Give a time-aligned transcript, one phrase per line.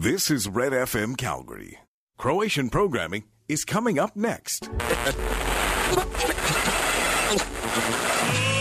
[0.00, 1.76] This is Red FM Calgary.
[2.16, 4.70] Croatian programming is coming up next.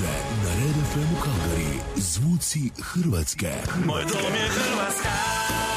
[0.00, 0.12] veče
[0.42, 1.80] na Red FM u Kalgari.
[1.96, 3.52] Zvuci Hrvatske.
[3.86, 5.69] Moje dom je Hrvatska.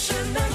[0.00, 0.49] 什么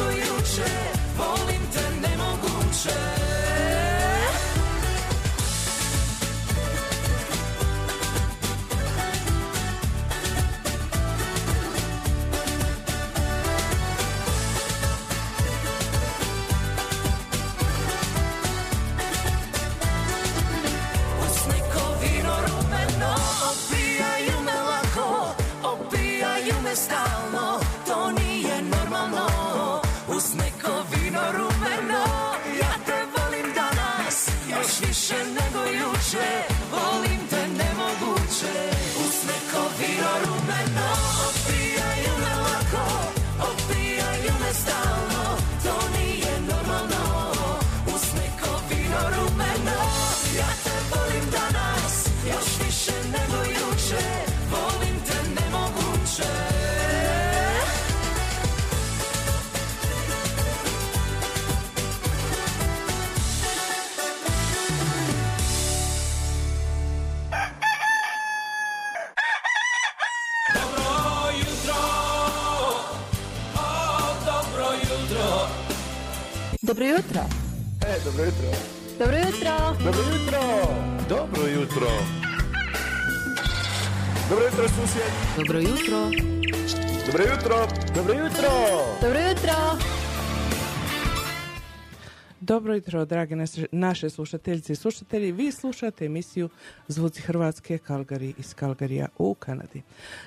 [92.65, 93.35] Dobro jutro, drage
[93.71, 95.31] naše- slušateljice i slušatelji.
[95.31, 96.49] Vi slušate emisiju
[96.87, 99.81] Zvuci Hrvatske, Kalgari iz Kalgarija u Kanadi.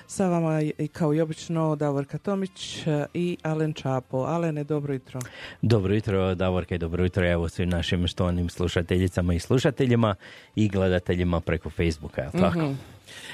[0.07, 4.17] Sa vama je kao i obično Davorka Tomić e, i Alen Čapo.
[4.17, 5.19] Alene, dobro jutro.
[5.61, 10.15] Dobro jutro, Davorka i dobro jutro evo svim našim štovanim slušateljicama i slušateljima
[10.55, 12.59] i gledateljima preko Facebooka, jel tako?
[12.59, 12.73] Mhm.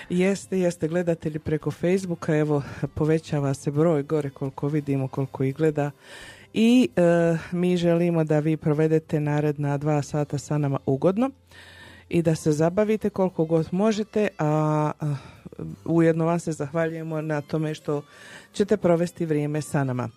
[0.10, 2.63] Jeste, jeste, gledatelji preko Facebooka, evo,
[2.94, 5.92] povećava se broj gore koliko vidimo, koliko ih gleda.
[6.57, 7.02] I e,
[7.52, 11.30] mi želimo da vi provedete naredna dva sata sa nama ugodno
[12.10, 14.92] i da se zabavite koliko god možete, a,
[15.86, 18.02] ujedno vam se zahvaljujemo na tome što
[18.54, 20.10] ćete provesti vrijeme sa nama.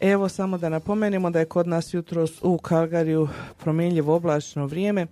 [0.00, 3.28] Evo samo da napomenemo da je kod nas jutros u Kalgariju
[3.62, 5.06] promjenjivo oblačno vrijeme.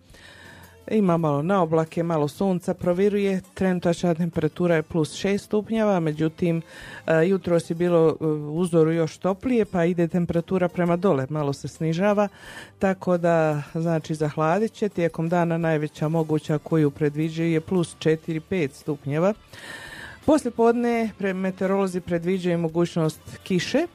[0.90, 6.62] Ima malo na oblake, malo sunca, proviruje, trenutačna temperatura je plus 6 stupnjeva, međutim
[7.06, 11.68] e, jutros je bilo e, uzoru još toplije, pa ide temperatura prema dole, malo se
[11.68, 12.28] snižava,
[12.78, 19.34] tako da znači zahladit će, tijekom dana najveća moguća koju predviđaju je plus 4-5 stupnjeva.
[20.24, 23.86] Poslije podne meteorolozi predviđaju mogućnost kiše,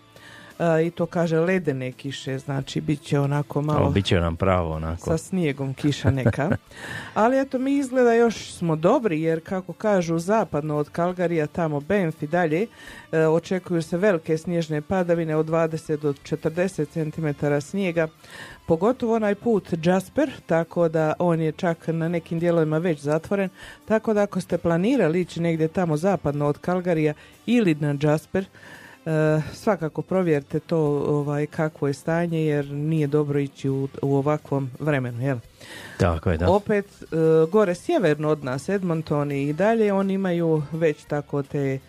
[0.85, 4.73] i to kaže ledene kiše, znači bit će onako malo O, bit će nam pravo
[4.73, 5.05] onako.
[5.05, 6.49] sa snijegom kiša neka.
[7.13, 12.23] Ali eto mi izgleda još smo dobri jer kako kažu zapadno od Kalgarija tamo Banff
[12.23, 12.67] i dalje
[13.11, 18.07] e, očekuju se velike snježne padavine od 20 do 40 cm snijega.
[18.65, 23.49] Pogotovo onaj put Jasper, tako da on je čak na nekim dijelovima već zatvoren.
[23.85, 27.13] Tako da ako ste planirali ići negdje tamo zapadno od Kalgarija
[27.45, 28.45] ili na Jasper,
[29.53, 30.77] svakako provjerite to
[31.07, 35.37] ovaj kakvo je stanje jer nije dobro ići u, u ovakvom vremenu, jel?
[35.97, 36.51] Tako je, da.
[36.51, 37.05] Opet e,
[37.51, 41.79] gore sjeverno od nas Edmonton i dalje oni imaju već tako te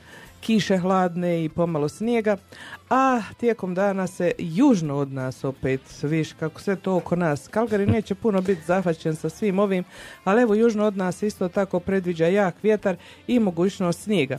[0.41, 2.37] kiše hladne i pomalo snijega,
[2.91, 7.49] a tijekom dana se južno od nas opet, viš kako sve to oko nas.
[7.49, 9.85] Kalgari neće puno biti zahvaćen sa svim ovim,
[10.25, 12.97] ali evo južno od nas isto tako predviđa jak vjetar
[13.27, 14.39] i mogućnost snijega.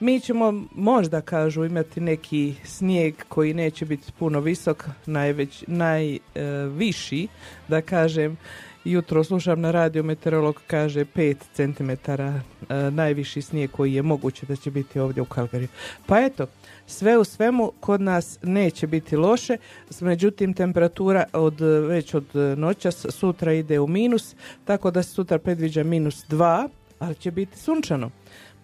[0.00, 7.28] Mi ćemo možda, kažu, imati neki snijeg koji neće biti puno visok, najveć, najviši,
[7.68, 8.36] da kažem,
[8.84, 14.56] jutro slušam na radio, meteorolog kaže 5 cm e, najviši snijeg koji je moguće da
[14.56, 15.68] će biti ovdje u Kalgariju.
[16.06, 16.46] Pa eto,
[16.86, 19.56] sve u svemu kod nas neće biti loše,
[20.00, 22.24] međutim temperatura od, već od
[22.56, 24.34] noćas sutra ide u minus,
[24.64, 26.68] tako da se sutra predviđa minus 2,
[26.98, 28.10] ali će biti sunčano.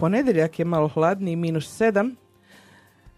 [0.02, 2.14] Ponedjeljak je malo hladniji, minus 7,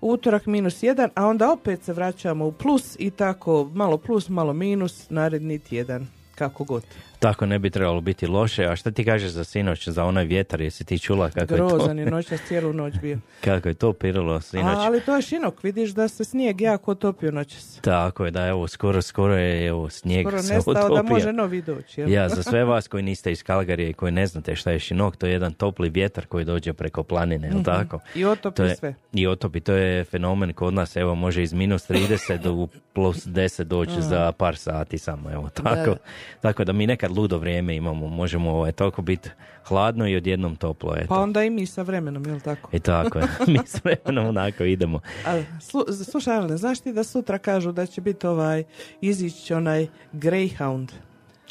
[0.00, 4.52] utorak minus 1, a onda opet se vraćamo u plus i tako malo plus, malo
[4.52, 6.84] minus, naredni tjedan, kako god.
[7.25, 8.65] Tako ne bi trebalo biti loše.
[8.65, 12.03] A šta ti kažeš za sinoć, za onaj vjetar, jesi ti čula kako Grozan je
[12.03, 12.17] je to?
[12.17, 13.19] noćas cijelu noć bio.
[13.44, 14.76] kako je to piralo sinoć?
[14.76, 17.79] A, ali to je šinok, vidiš da se snijeg jako topio noćas.
[17.81, 21.03] Tako je, da, evo, skoro, skoro je, evo, snijeg Skoro se nestao da utopio.
[21.03, 22.00] može novi doći.
[22.00, 25.17] Ja, za sve vas koji niste iz Kalgarije i koji ne znate šta je šinok,
[25.17, 27.97] to je jedan topli vjetar koji dođe preko planine, jel tako?
[27.97, 28.19] Mhm.
[28.19, 28.94] I otopi To je, sve.
[29.12, 33.63] I otopi, to je fenomen kod nas, evo, može iz minus 30 do plus 10
[33.63, 35.91] doći za par sati samo, evo, tako.
[35.91, 35.96] da.
[36.41, 39.31] Tako da mi nekad ludo vrijeme imamo, možemo ovaj, toliko biti
[39.65, 41.09] hladno i odjednom toplo, eto.
[41.09, 42.77] Pa onda i mi sa vremenom, jel tako?
[42.77, 45.01] I tako je, mi s vremenom onako idemo.
[45.27, 48.65] A, slu, slušaj, znaš ti da sutra kažu da će biti ovaj,
[49.01, 50.89] izići onaj Greyhound?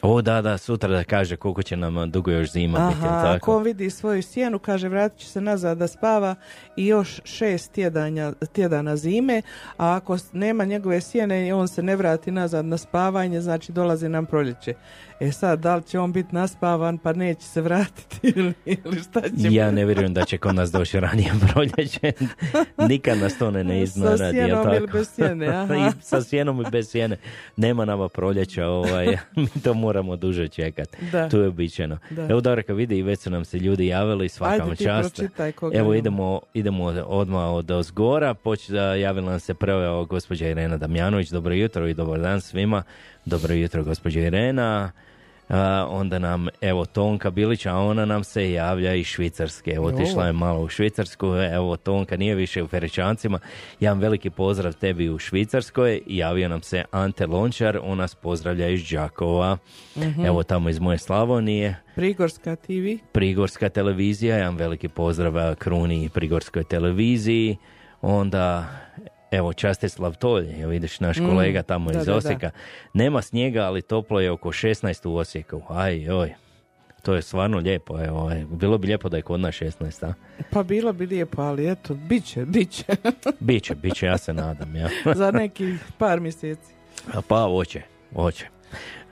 [0.05, 3.35] O, da, da, sutra da kaže koliko će nam dugo još zima biti, Aha, tako?
[3.35, 6.35] ako on vidi svoju sjenu, kaže vratit će se nazad da spava
[6.75, 9.41] i još šest tjedanja, tjedana zime,
[9.77, 14.09] a ako nema njegove sjene i on se ne vrati nazad na spavanje, znači dolazi
[14.09, 14.73] nam proljeće.
[15.19, 19.21] E sad, da li će on biti naspavan pa neće se vratiti ili, ili šta
[19.21, 19.75] će Ja biti?
[19.75, 22.11] ne vjerujem da će kod nas doći ranije proljeće.
[22.89, 24.97] Nikad nas to ne, ne Sa iznenadi, jel sjenom ili tako?
[24.97, 25.75] bez sjene, aha.
[25.75, 27.17] I sa sjenom i bez sjene.
[27.55, 30.97] Nema nama proljeća, ovaj, mi to moramo duže čekati.
[31.31, 31.97] Tu je običajno.
[32.09, 32.27] Da.
[32.29, 35.21] Evo Darka vidi i već su nam se ljudi javili, svaka Ajde vam čast.
[35.73, 38.33] Evo idemo, idemo odmah od ozgora.
[38.33, 38.69] Poč,
[38.99, 41.29] javila nam se prvo gospođa Irena Damjanović.
[41.29, 42.83] Dobro jutro i dobar dan svima.
[43.25, 44.91] Dobro jutro gospođa Irena.
[45.49, 49.71] A, onda nam, evo, Tonka Bilić, a ona nam se javlja iz Švicarske.
[49.71, 51.27] Evo, otišla je malo u Švicarsku.
[51.27, 53.39] Evo, Tonka nije više u Feričancima.
[53.79, 56.01] Jedan veliki pozdrav tebi u Švicarskoj.
[56.07, 57.79] Javio nam se Ante Lončar.
[57.83, 59.57] On nas pozdravlja iz Đakova.
[59.97, 60.25] Mhm.
[60.25, 61.75] Evo, tamo iz moje Slavonije.
[61.95, 63.05] Prigorska TV.
[63.11, 67.57] Prigorska televizija, jedan veliki pozdrav Kruni i Prigorskoj televiziji.
[68.01, 68.67] Onda,
[69.37, 72.17] evo Častislav Tolj, evo vidiš naš Mm, kolega tamo da, iz da, da.
[72.17, 72.51] Osijeka.
[72.93, 75.61] Nema snijega, ali toplo je oko 16 u Osijeku.
[75.69, 76.33] Aj, oj.
[77.01, 78.03] To je stvarno lijepo.
[78.03, 78.31] Evo.
[78.51, 80.13] Bilo bi lijepo da je kod nas 16, a?
[80.51, 82.83] Pa bilo bi lijepo, ali eto, bit će, bit će.
[83.39, 84.75] Biće, biće, ja se nadam.
[84.75, 84.89] Ja.
[85.15, 86.73] Za neki par mjeseci.
[87.27, 87.81] pa, hoće,
[88.15, 88.45] hoće.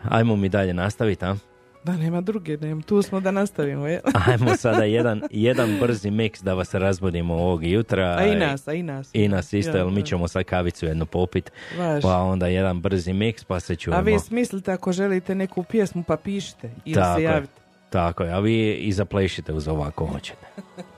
[0.10, 1.36] Ajmo mi dalje nastaviti, a?
[1.84, 2.82] Da, nema druge, nema.
[2.82, 3.88] tu smo da nastavimo.
[3.88, 4.02] Je.
[4.28, 8.16] Ajmo sada jedan, jedan brzi miks da vas razbudimo ovog jutra.
[8.20, 9.10] A i nas, a i nas.
[9.14, 11.52] I nas isto, jer mi ćemo sad kavicu jedno popit.
[11.80, 12.02] Važi.
[12.02, 14.00] Pa onda jedan brzi miks, pa se čujemo.
[14.00, 17.26] A vi smislite ako želite neku pjesmu pa pišite ili Tako se je.
[17.26, 17.54] javite.
[17.90, 20.48] Tako je, a vi i zaplešite uz ovako hoćete.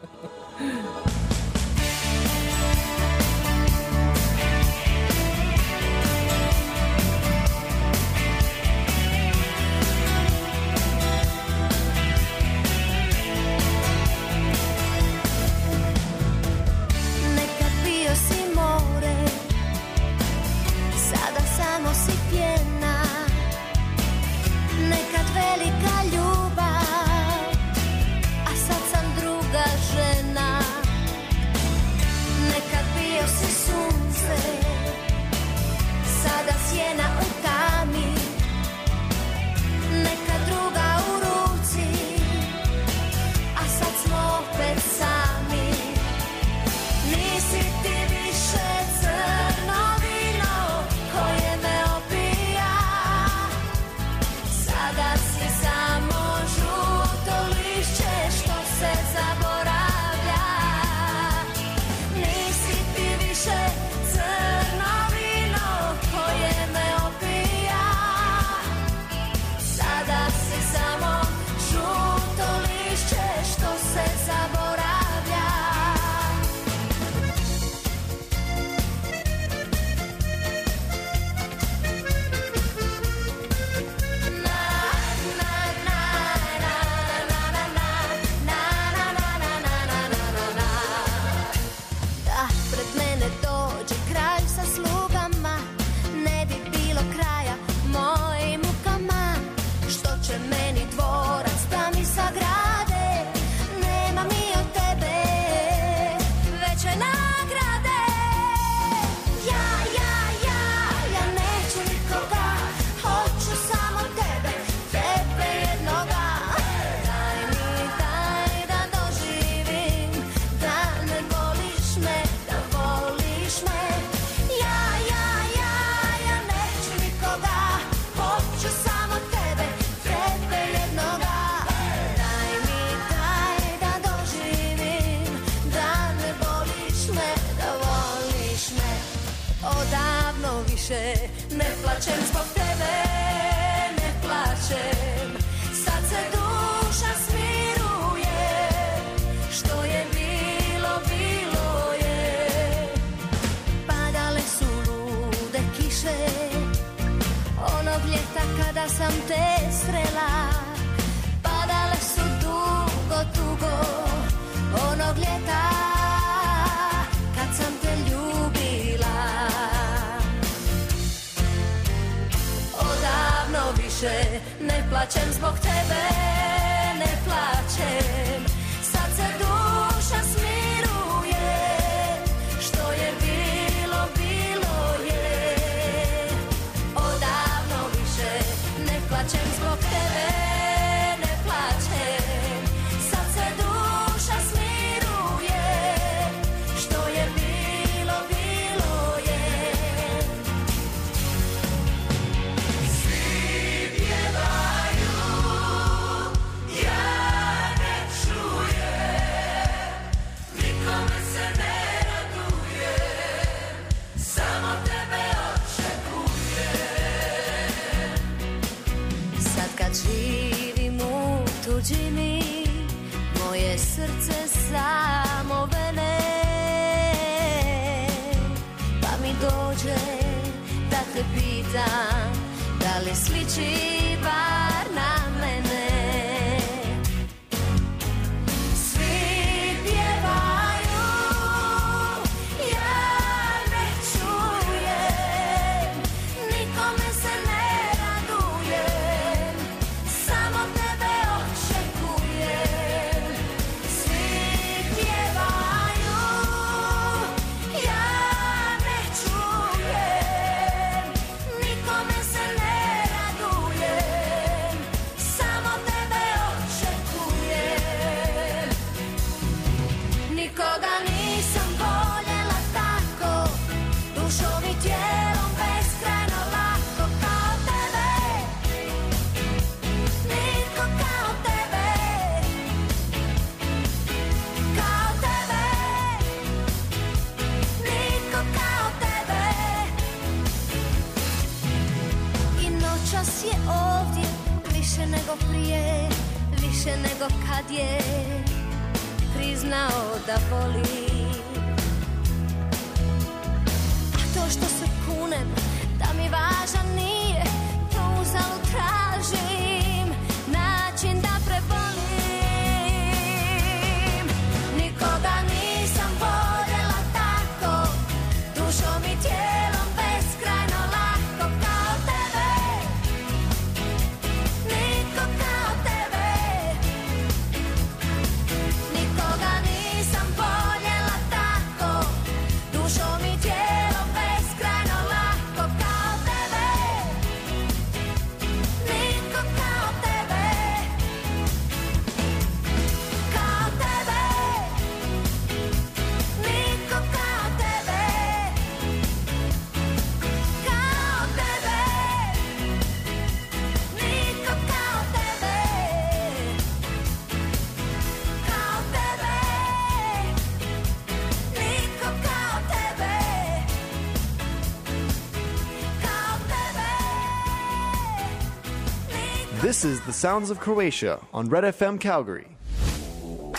[369.83, 372.47] This is the sounds of Croatia on Red FM Calgary.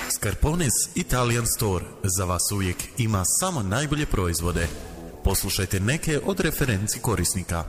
[0.09, 4.67] Scarpones Italian Store za vas uvijek ima samo najbolje proizvode.
[5.25, 7.65] Poslušajte neke od referenci korisnika.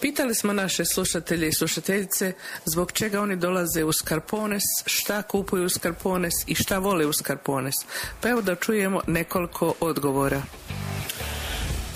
[0.00, 2.32] Pitali smo naše slušatelje i slušateljice
[2.64, 7.74] zbog čega oni dolaze u Skarpones, šta kupuju u Skarpones i šta vole u Skarpones.
[8.20, 10.42] Pa evo da čujemo nekoliko odgovora.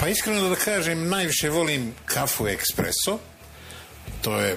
[0.01, 3.19] Pa iskreno da kažem, najviše volim kafu ekspreso.
[4.23, 4.57] To je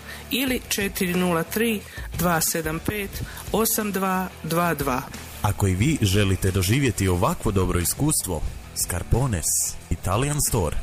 [0.31, 1.79] ili 403
[2.19, 3.07] 275
[3.51, 5.01] 8222.
[5.41, 8.41] Ako i vi želite doživjeti ovakvo dobro iskustvo,
[8.75, 9.45] Scarpones
[9.89, 10.77] Italian Store.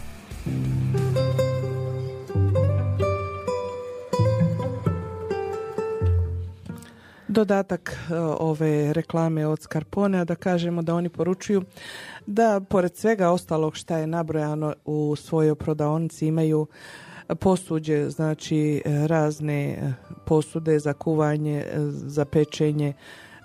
[7.39, 11.63] dodatak e, ove reklame od Scarponea da kažemo da oni poručuju
[12.27, 16.67] da pored svega ostalog šta je nabrojano u svojoj prodaonici imaju
[17.35, 19.93] posuđe, znači e, razne e,
[20.25, 22.93] posude za kuvanje, za pečenje,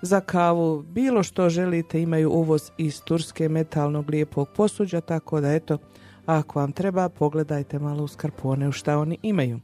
[0.02, 5.78] za kavu, bilo što želite imaju uvoz iz Turske metalnog lijepog posuđa, tako da eto,
[6.26, 9.60] ako vam treba, pogledajte malo u Scarponeu šta oni imaju.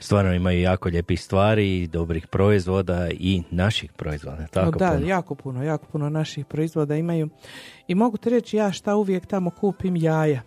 [0.00, 4.46] Stvarno imaju jako lijepih stvari, dobrih proizvoda i naših proizvoda.
[4.46, 5.06] Tako da, puno.
[5.06, 7.28] jako puno, jako puno naših proizvoda imaju.
[7.88, 10.42] I mogu ti reći ja šta uvijek tamo kupim jaja.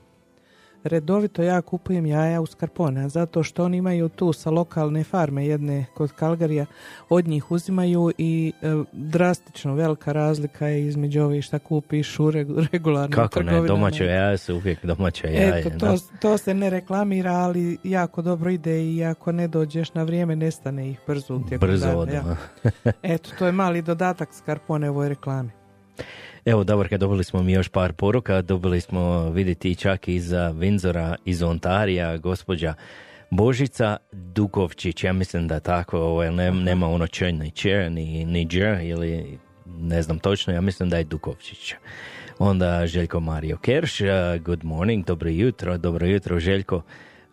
[0.83, 5.85] Redovito ja kupujem jaja u Skarpone, zato što oni imaju tu sa lokalne farme jedne
[5.93, 6.65] kod Kalgarija,
[7.09, 12.67] od njih uzimaju i e, drastično velika razlika je između ovih šta kupiš u regu-
[12.71, 13.67] regularnim Kako ne, trgovinama.
[13.67, 15.59] domaće jaja su uvijek domaće jaje.
[15.59, 20.03] Eto, to, to se ne reklamira, ali jako dobro ide i ako ne dođeš na
[20.03, 22.35] vrijeme, nestane ih brzo Brzo dana, ja.
[23.13, 25.49] Eto, to je mali dodatak Skarpone ovoj reklami.
[26.45, 28.41] Evo, Davorka, dobili smo mi još par poruka.
[28.41, 32.73] Dobili smo vidjeti čak iz Vinzora, iz Ontarija, gospođa
[33.29, 35.03] Božica Dukovčić.
[35.03, 39.39] Ja mislim da tako, ovaj, ne, nema ono č, ni č, ni, ni dž, ili
[39.65, 41.73] ne znam točno, ja mislim da je Dukovčić.
[42.39, 44.07] Onda Željko Mario Kerš, uh,
[44.45, 46.81] good morning, dobro jutro, dobro jutro Željko.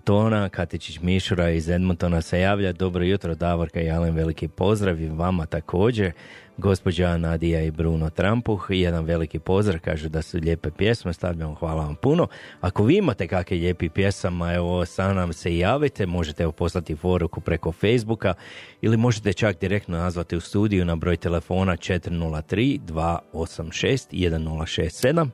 [0.09, 2.73] Edmontona, Katičić Mišura iz Edmontona se javlja.
[2.73, 6.13] Dobro jutro, Davorka i Alen, veliki pozdrav i vama također.
[6.57, 11.85] Gospođa Nadija i Bruno Trampuh, jedan veliki pozdrav, kažu da su lijepe pjesme, stavljamo, hvala
[11.85, 12.27] vam puno.
[12.61, 17.41] Ako vi imate kakve lijepi pjesama, evo, sa nam se javite, možete evo poslati poruku
[17.41, 18.35] preko Facebooka
[18.81, 25.29] ili možete čak direktno nazvati u studiju na broj telefona 403 286 1067.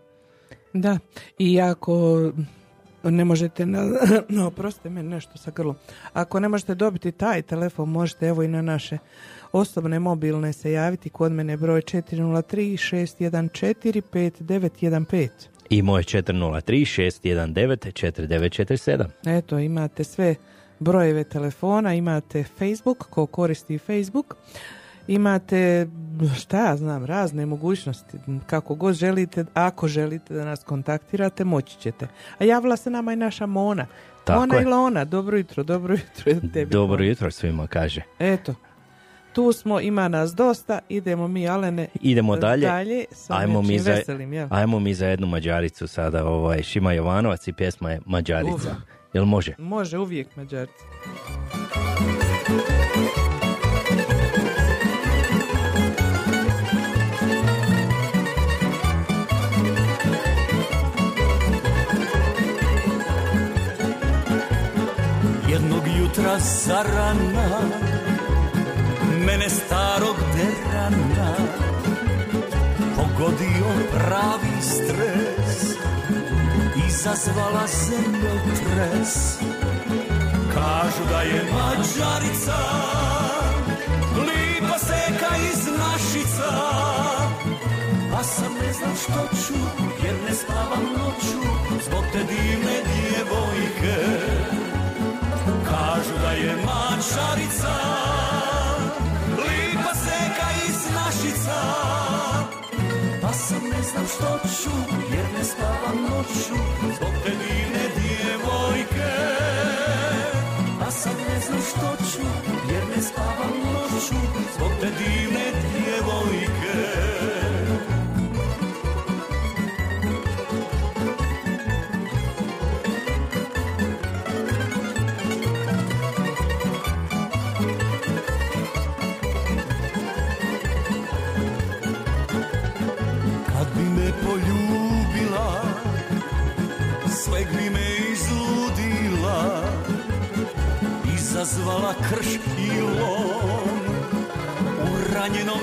[0.73, 0.99] Da,
[1.39, 2.21] i ako
[3.11, 3.83] ne možete, na,
[4.29, 5.77] no, oprostite me nešto sa grlom.
[6.13, 8.99] Ako ne možete dobiti taj telefon, možete evo i na naše
[9.53, 15.29] osobne mobilne se javiti kod mene broj 403 614 5915.
[15.71, 19.05] I moje 403 619 4947.
[19.27, 20.35] Eto, imate sve
[20.79, 24.37] brojeve telefona, imate Facebook, ko koristi Facebook,
[25.09, 25.87] imate,
[26.37, 32.09] šta ja znam, razne mogućnosti, kako god želite, ako želite da nas kontaktirate, moći ćete.
[32.39, 33.87] A javila se nama i naša Mona.
[34.25, 34.63] Tako Mona je.
[34.63, 36.49] ili ona, dobro jutro, dobro jutro.
[36.53, 36.71] Tebi.
[36.71, 38.03] Dobro jutro svima kaže.
[38.19, 38.55] Eto,
[39.33, 42.67] tu smo, ima nas dosta, idemo mi, Alene, Idemo dalje.
[42.67, 44.49] dalje sa ajmo mi, za, veselim, jel?
[44.51, 48.55] ajmo mi za jednu Mađaricu sada, ovaj, Šima Jovanovac i pjesma je Mađarica.
[48.55, 48.77] Uf.
[49.13, 49.55] Jel može?
[49.59, 50.85] Može uvijek mađarci.
[66.15, 67.61] Jutra zarana
[69.27, 71.35] Mene starog derana
[72.97, 75.77] Pogodio pravi stres
[76.89, 79.39] Izazvala zemljotres
[80.55, 82.59] Kažu da je mađarica
[84.19, 86.51] Lipa seka iz našica
[88.13, 89.61] Pa sam ne znam što ću
[90.05, 91.49] Jer ne spavam noću
[91.87, 92.84] Zbog te divne
[97.05, 98.14] je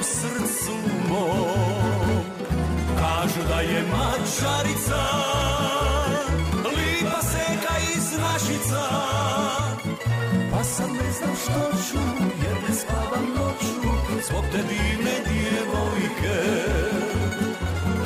[0.03, 0.75] Srcu
[1.09, 2.23] mom.
[2.99, 5.03] Kažu da je mačarica
[6.75, 8.81] Lipa seka iz našica.
[10.51, 11.99] Pa sam ne znam što ću
[12.43, 13.89] Jer ne spavam noću.
[14.27, 16.41] Zbog te divne djevojke.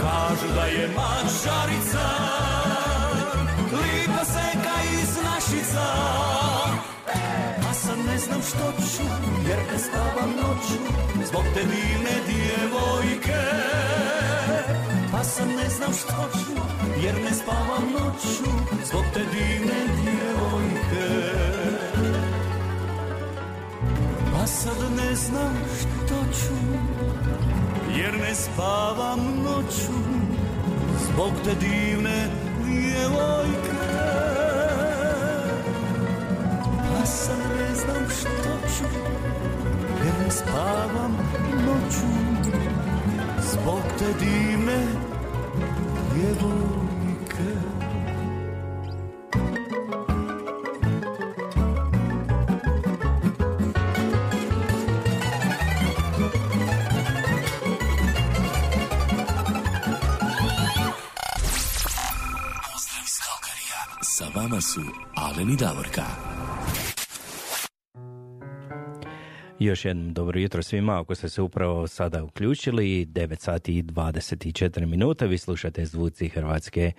[0.02, 2.10] Kažu da je mačarica
[3.72, 6.25] Lipa seka iz našica
[8.26, 9.04] znam što ću
[9.50, 10.80] Jer ne spavam noću
[11.28, 13.42] Zbog te divne djevojke
[15.12, 16.52] Pa sam ne znam što ću
[17.04, 18.52] Jer ne spavam noću
[18.86, 21.08] Zbog te divne djevojke
[24.34, 26.56] Pa sad ne znam što ću
[27.98, 29.94] jer ne spavam noću
[31.00, 32.30] zbog te divne
[32.66, 33.75] djevojke.
[43.98, 44.80] Te divne
[46.14, 47.52] djevojke.
[62.64, 63.82] Pozdrav iz Kalkarija.
[64.02, 64.82] Sa vama su
[65.16, 66.25] Alen Davorka.
[69.60, 74.86] Još jednom dobro jutro svima, ako ste se upravo sada uključili, 9 sati i 24
[74.86, 76.92] minuta, vi slušate zvuci Hrvatske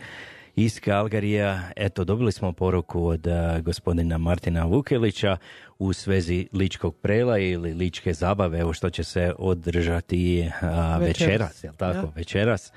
[0.57, 1.71] iz Kalgarija.
[1.77, 5.37] Eto, dobili smo poruku od a, gospodina Martina Vukelića
[5.79, 11.65] u svezi ličkog prela ili ličke zabave, evo što će se održati a, Večeras.
[11.65, 12.13] jel tako, Da.
[12.17, 12.73] večeras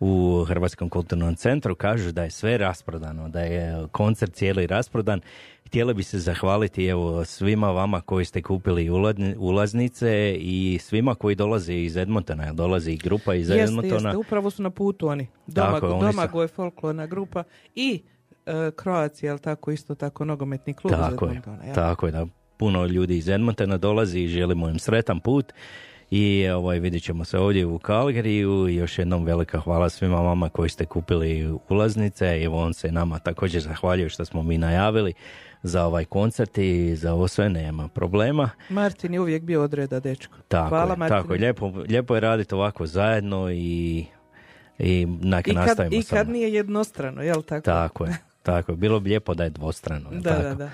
[0.00, 1.74] u Hrvatskom kulturnom centru.
[1.74, 5.20] Kažu da je sve rasprodano, da je koncert cijeli rasprodan.
[5.66, 8.90] Htjeli bi se zahvaliti evo svima vama koji ste kupili
[9.38, 14.08] ulaznice i svima koji dolaze iz Edmontona, dolazi i grupa iz Jeste, Edmontona.
[14.08, 15.26] jeste, upravo su na putu oni.
[15.46, 15.80] Doma,
[16.12, 17.42] Tako je, je folklorna grupa
[17.74, 18.02] i
[18.46, 21.74] e, Croatia, jel tako, isto tako nogometni klub iz Tako je, Edmontona, jel?
[21.74, 22.26] tako je da
[22.56, 25.52] puno ljudi iz Edmontona dolazi i želimo im sretan put
[26.10, 30.48] i ovaj, vidjet ćemo se ovdje u Kalgariju i još jednom velika hvala svima vama
[30.48, 35.14] koji ste kupili ulaznice i on se nama također zahvaljuje što smo mi najavili
[35.62, 38.50] za ovaj koncert i za ovo sve nema problema.
[38.68, 40.36] Martin je uvijek bio odreda, dečko.
[40.48, 41.20] Tako Hvala, je, Martine.
[41.20, 41.40] tako je.
[41.40, 44.04] Lijepo, lijepo je raditi ovako zajedno i,
[44.78, 45.06] i I
[45.44, 46.18] kad, nastavimo I samo.
[46.18, 47.64] kad nije jednostrano, jel tako?
[47.64, 48.76] Tako je, tako je.
[48.76, 50.10] Bilo bi lijepo da je dvostrano.
[50.12, 50.42] Da, tako?
[50.44, 50.70] da, da.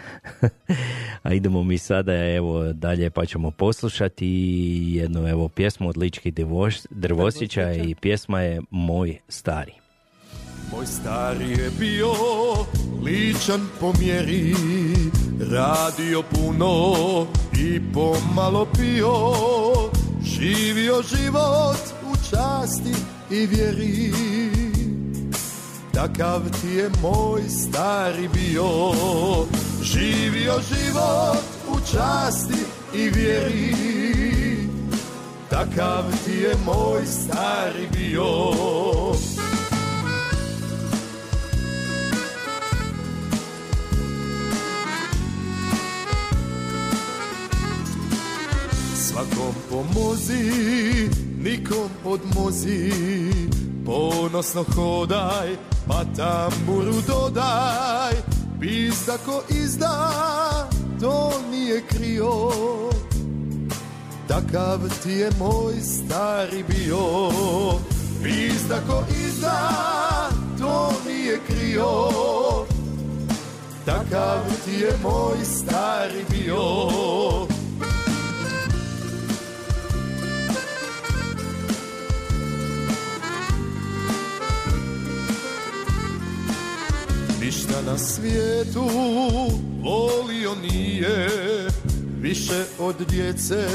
[1.22, 4.26] A idemo mi sada evo dalje pa ćemo poslušati
[4.88, 9.72] jednu evo pjesmu od Ličkih Drvoš- Drvosića i pjesma je Moj stari.
[10.72, 12.12] Moj stari je bio
[13.04, 14.54] ličan po mjeri
[15.52, 16.94] Radio puno
[17.58, 19.14] i pomalo pio.
[20.22, 21.78] Živio život
[22.12, 22.94] u časti
[23.30, 24.12] i vjeri.
[25.94, 28.92] Takav ti je moj stari bio.
[29.82, 33.74] Živio život u časti i vjeri.
[35.50, 39.01] Takav ti je moj stari bio
[49.12, 51.10] Svakom pomozi,
[51.44, 52.90] nikom odmozi
[53.86, 55.56] Ponosno hodaj,
[55.88, 58.12] pa tamburu dodaj.
[58.60, 60.10] Pizda ko izda,
[61.00, 62.50] to nije krio.
[64.28, 67.28] Takav ti je moj stari bio.
[68.22, 69.58] Pizda ko izda,
[70.58, 72.08] to nije krio.
[73.84, 77.51] Takav ti je moj stari bio
[87.92, 88.88] na svijetu
[89.82, 91.28] volio nije
[92.20, 93.66] Više od djece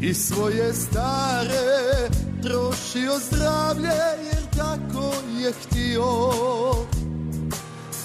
[0.00, 2.08] i svoje stare
[2.42, 3.96] Trošio zdravlje
[4.32, 6.30] jer tako je htio.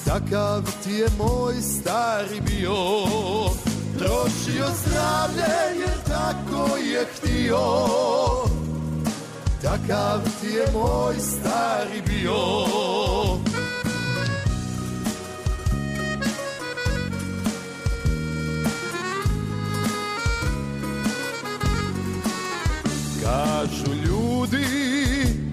[0.05, 2.75] Takav ti je moj stari bio
[3.97, 7.59] Trošio zdravlje jer tako je htio.
[9.61, 12.35] Takav ti je moj stari bio
[23.31, 24.65] Kažu ljudi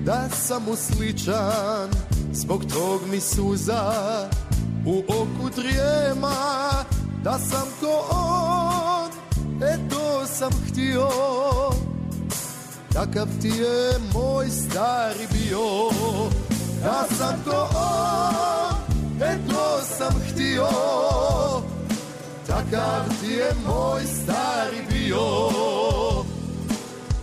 [0.05, 1.91] da sam mu sličan
[2.33, 3.93] Zbog tog mi suza
[4.87, 6.35] u oku trijema
[7.25, 9.11] Da sam ko on,
[9.63, 11.09] e to sam htio.
[12.93, 15.91] Takav ti je moj stari bio
[16.83, 20.69] Da sam ko on, e to sam htio.
[22.47, 25.49] Takav ti je moj stari bio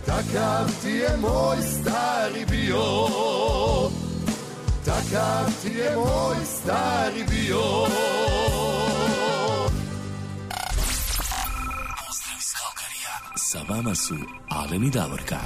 [0.06, 2.82] Takav ti je moj stari bio
[4.84, 7.62] Takav ti je moj stari bio
[11.98, 13.16] Pozdrav iz Kalkarija.
[13.36, 14.14] Sa vama su
[14.48, 15.38] Alen i Davorka.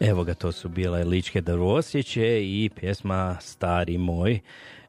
[0.00, 4.40] Evo ga, to su bile Ličke Drvosjeće i pjesma Stari moj.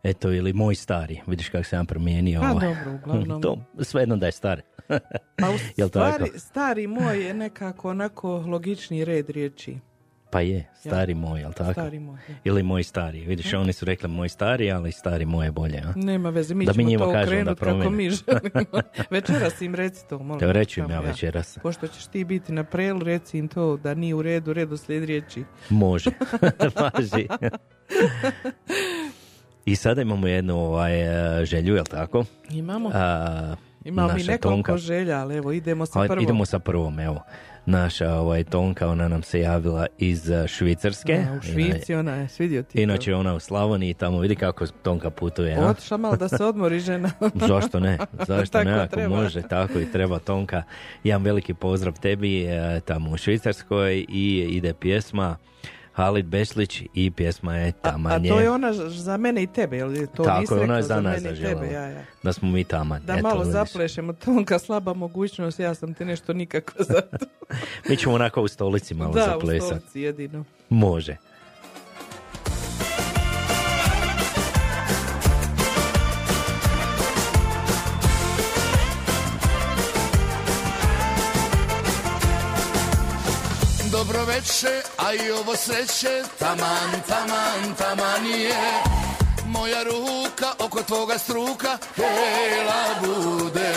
[0.04, 1.22] Eto, ili Moj stari.
[1.28, 2.42] Vidiš kako se ja promijenio.
[2.42, 2.68] Pa ovaj.
[2.68, 3.42] dobro, uglavnom.
[3.44, 4.62] to, svejedno da je star.
[5.38, 6.14] Pa u Jel tako?
[6.14, 9.78] stvari, stari moj je nekako onako logični red riječi.
[10.32, 11.72] Pa je, stari moj, jel tako?
[11.74, 12.36] Stari moj, je.
[12.44, 13.26] Ili moj stari.
[13.26, 15.78] Vidiš, oni su rekli moj stari, ali stari moj je bolje.
[15.78, 15.94] A?
[15.96, 18.82] Nema veze, mi Da mi ćemo njima to okrenuti kako mi želimo.
[19.12, 20.40] Večeras im reci to, molim.
[20.40, 21.58] Te reći im ja večeras.
[21.62, 25.04] Pošto ćeš ti biti na prelu, reci im to da nije u redu, redu slijed
[25.04, 25.44] riječi.
[25.70, 26.10] Može.
[26.76, 27.28] Važi.
[29.66, 31.02] I sada imamo jednu ovaj,
[31.42, 32.24] e, želju, jel tako?
[32.50, 32.92] Imamo.
[32.94, 36.24] A, Imamo mi nekoliko Tonka- želja, ali evo idemo sa prvom.
[36.24, 37.22] Idemo sa prvom, evo.
[37.66, 41.14] Naša ovaj, Tonka, ona nam se javila iz eh, Švicarske.
[41.30, 42.82] A, u Švici ona je, svidio ti.
[42.82, 45.56] Inače ona u Slavoniji, tamo vidi kako Tonka putuje.
[45.56, 45.70] a?
[45.70, 47.12] Otišla malo da se odmori žena.
[47.48, 47.98] Zašto ne?
[48.28, 48.72] Zašto ne?
[48.74, 49.16] Ako treba.
[49.16, 50.64] može, tako i treba Tonka.
[51.04, 55.38] Jedan veliki pozdrav tebi eh, tamo u Švicarskoj i ide pjesma
[55.94, 59.94] Halid Bešlić i pjesma je A Taman to je ona za mene i tebe, jel
[59.94, 61.62] je to Tako nisi ona je za nas mene i zaželjela.
[61.62, 62.04] tebe, ja, ja.
[62.24, 63.02] Da smo mi taman.
[63.04, 63.54] Da Eto, malo vidiš.
[63.54, 67.26] zaplešemo, Tonka slaba mogućnost, ja sam ti nešto nikako za to.
[67.90, 69.66] Mi ćemo onako u stolici malo da, u zaplesati.
[69.68, 70.44] stolici jedino.
[70.70, 71.18] Može.
[84.34, 88.84] Veče, a i ovo sreće, taman, taman, taman je.
[89.46, 93.74] Moja ruka oko tvoga struka, hela bude.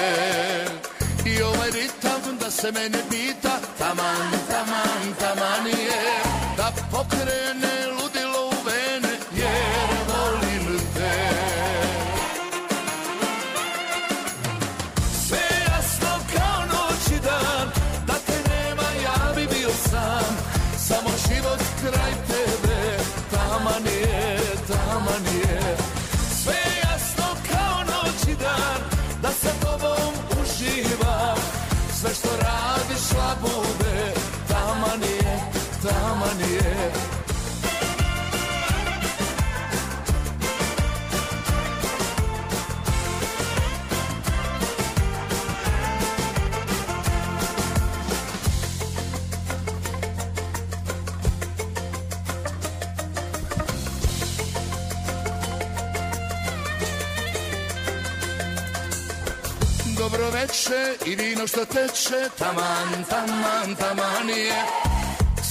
[1.27, 6.23] I ovaj ritam da se mene pita, taman, taman, taman je.
[6.57, 7.95] Da pokrene
[60.70, 64.62] veče i vino što teče Taman, taman, taman je.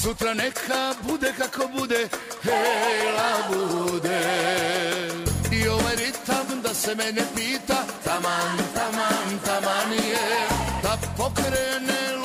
[0.01, 2.07] Sutra neka bude kako bude
[2.43, 4.19] Hejla bude.
[5.51, 10.47] I ovaj ritam da se mene pita Taman, taman, taman je.
[10.83, 12.24] Da pokrene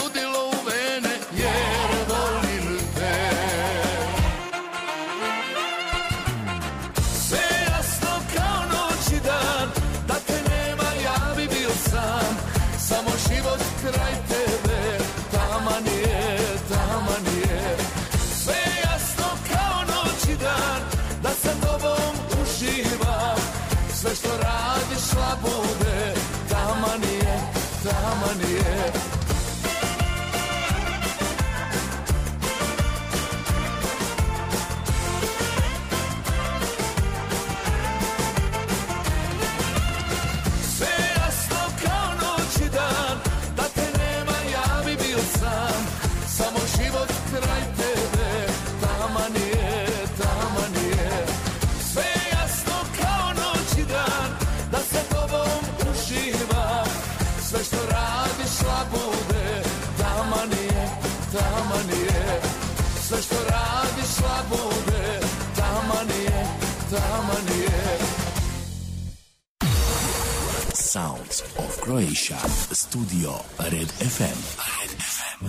[71.80, 72.36] Croatia.
[72.72, 74.38] Studio Red FM.
[74.72, 75.46] Red FM.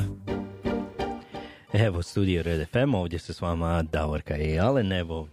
[1.73, 5.27] Evo, studio Red FM, ovdje su s vama Davorka i Alen, evo,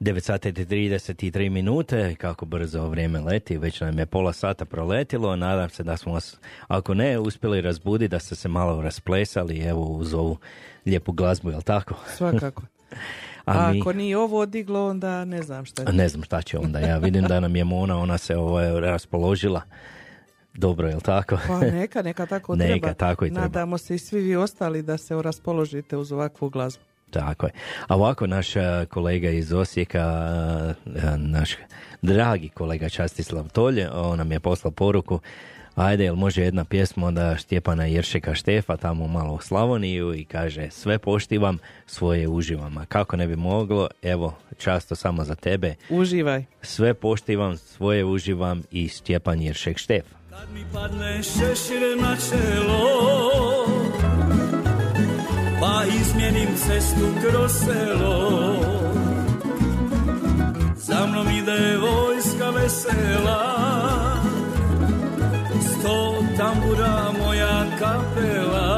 [0.00, 5.36] 9 sati i 33 minute, kako brzo vrijeme leti, već nam je pola sata proletilo,
[5.36, 6.36] nadam se da smo vas,
[6.68, 10.36] ako ne, uspjeli razbuditi, da ste se malo rasplesali, evo, uz ovu
[10.86, 11.94] lijepu glazbu, jel tako?
[12.16, 12.62] Svakako.
[13.44, 16.42] A A mi- ako nije ovo odiglo, onda ne znam šta A Ne znam šta
[16.42, 19.62] će onda, ja vidim da nam je Mona, ona se ovaj, raspoložila.
[20.58, 21.38] Dobro, jel tako?
[21.46, 22.74] Pa neka, neka tako treba.
[22.74, 23.40] Neka, tako i treba.
[23.40, 26.82] Nadamo se i svi vi ostali da se raspoložite uz ovakvu glazbu.
[27.10, 27.52] Tako je.
[27.88, 29.98] A ovako naš eh, kolega iz Osijeka,
[30.86, 31.56] eh, naš
[32.02, 35.20] dragi kolega Častislav Tolje, on nam je poslao poruku
[35.78, 40.70] Ajde, jel može jedna pjesma onda Štjepana Jeršeka Štefa tamo malo u Slavoniju i kaže
[40.70, 42.78] sve poštivam, svoje uživam.
[42.78, 45.74] A kako ne bi moglo, evo, často samo za tebe.
[45.90, 46.44] Uživaj.
[46.62, 50.17] Sve poštivam, svoje uživam i Stjepan Jeršek Štef.
[50.38, 53.66] Kad mi padne šešir na čelo
[55.60, 58.54] Pa izmjenim cestu kroz selo.
[60.76, 63.56] Za mnom ide vojska vesela
[65.60, 68.77] Sto tambura moja kapela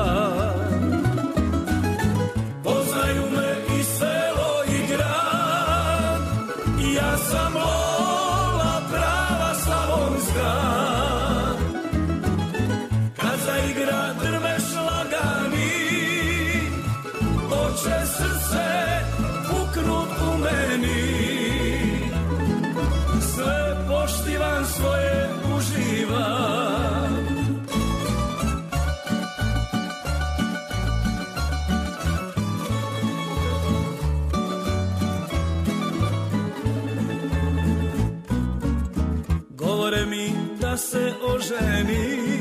[41.51, 42.41] se oženi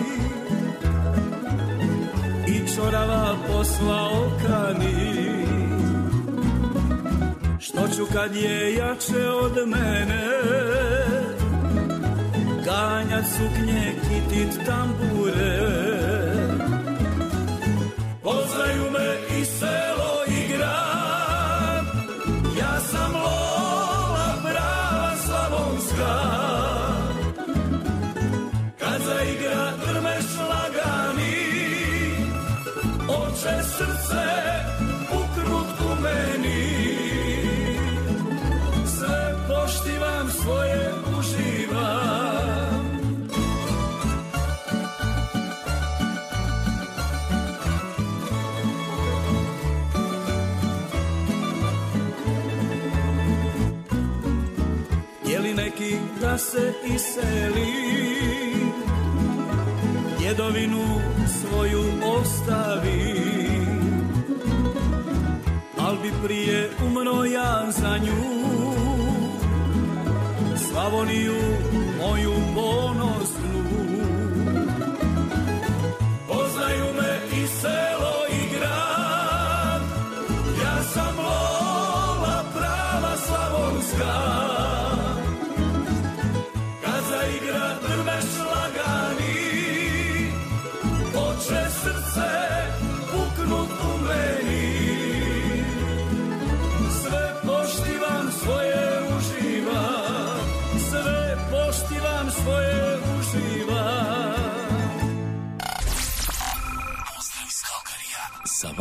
[2.48, 5.20] i čorava posla okani
[7.60, 10.28] Što ću kad je jače od mene?
[12.66, 15.89] Ganjat suknje, kitit tambure
[56.30, 57.74] da se iseli.
[60.20, 61.84] Djedovinu svoju
[62.20, 63.16] ostavi.
[65.78, 68.24] Al bi prije umro ja za nju
[70.58, 71.42] Slavoniju
[72.00, 72.99] moju ponosnu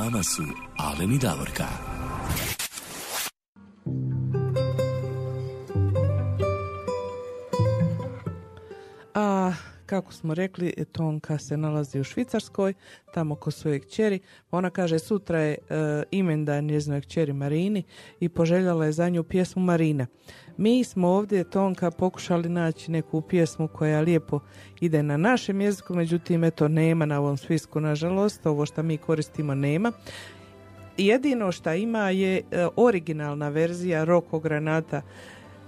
[0.08, 0.42] vama su
[0.76, 1.64] Alen i Davorka.
[9.14, 9.52] A
[9.86, 12.74] kako smo rekli, Tonka se nalazi u Švicarskoj,
[13.14, 14.20] tamo kod svoje kćeri.
[14.50, 15.58] Ona kaže sutra je e,
[16.10, 17.82] imendan njezinoj kćeri Marini
[18.20, 20.06] i poželjala je za nju pjesmu Marina.
[20.58, 24.40] Mi smo ovdje, Tonka, pokušali naći neku pjesmu koja lijepo
[24.80, 29.54] ide na našem jeziku, međutim, eto, nema na ovom spisku, nažalost, ovo što mi koristimo
[29.54, 29.92] nema.
[30.96, 35.02] Jedino što ima je e, originalna verzija Roko Granata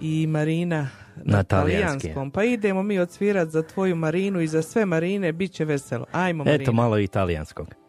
[0.00, 2.30] i Marina na, talijanskom.
[2.30, 6.06] Pa idemo mi odsvirat za tvoju Marinu i za sve Marine, bit će veselo.
[6.12, 6.62] Ajmo Marina.
[6.62, 7.79] Eto malo italijanskog.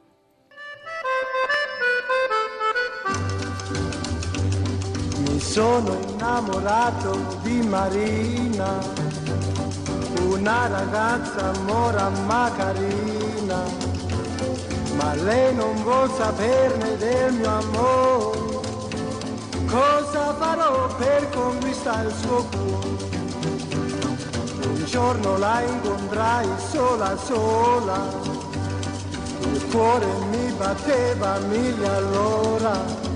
[5.42, 8.80] Sono innamorato di Marina,
[10.24, 13.64] una ragazza mora ma carina,
[14.96, 18.39] ma lei non vuol saperne del mio amore.
[19.66, 23.10] Cosa farò per conquistare il suo cuore?
[24.68, 28.10] Un giorno la incontrai sola sola,
[29.52, 33.11] il cuore mi batteva mille all'ora.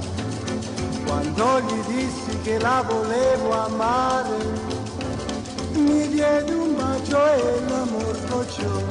[1.15, 4.35] Quando gli dissi che la volevo amare,
[5.75, 8.83] mi diede un bacio e l'amor scocciò.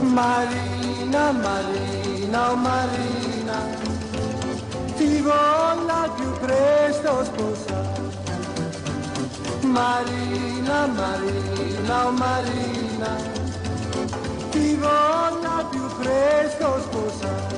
[0.00, 3.54] Marina, Marina, oh Marina,
[4.96, 8.00] ti voglio più presto sposare.
[9.60, 13.16] Marina, Marina, oh Marina,
[14.50, 17.54] ti voglio più presto sposare.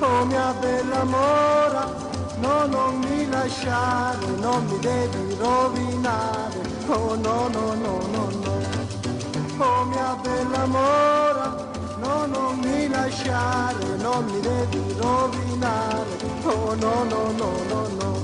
[0.00, 2.07] Oh mia bella mora,
[2.40, 8.56] no non mi lasciare, non mi devi rovinare, oh no no no no no.
[9.60, 17.32] Oh mia bella mora, no non mi lasciare, non mi devi rovinare, oh no no
[17.32, 18.17] no no no.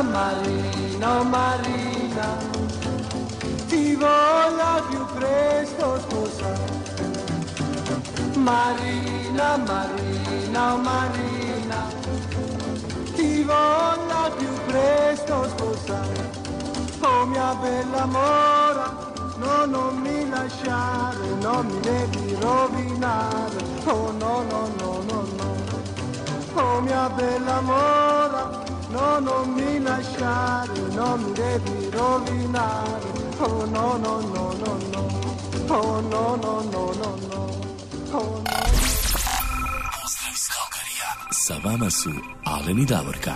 [0.00, 2.36] Marina, Marina, Marina,
[3.66, 6.80] ti voglio più presto sposare.
[8.34, 11.86] Marina, Marina, Marina,
[13.14, 16.30] ti voglio più presto sposare.
[17.00, 23.56] Oh mia bella mora, no non mi lasciare, non mi devi rovinare.
[23.84, 25.56] Oh no no no no no.
[26.54, 28.61] Oh mia bella mora,
[28.92, 33.10] no non mi lasciare, non mi devi rovinare.
[33.38, 35.02] Oh no no no no no.
[35.68, 37.40] Oh no no no no no.
[38.18, 38.58] Oh no.
[39.94, 41.10] Pozdrav iz Kalkarija.
[41.44, 42.10] Sa vama su
[42.44, 43.34] Alen i Davorka.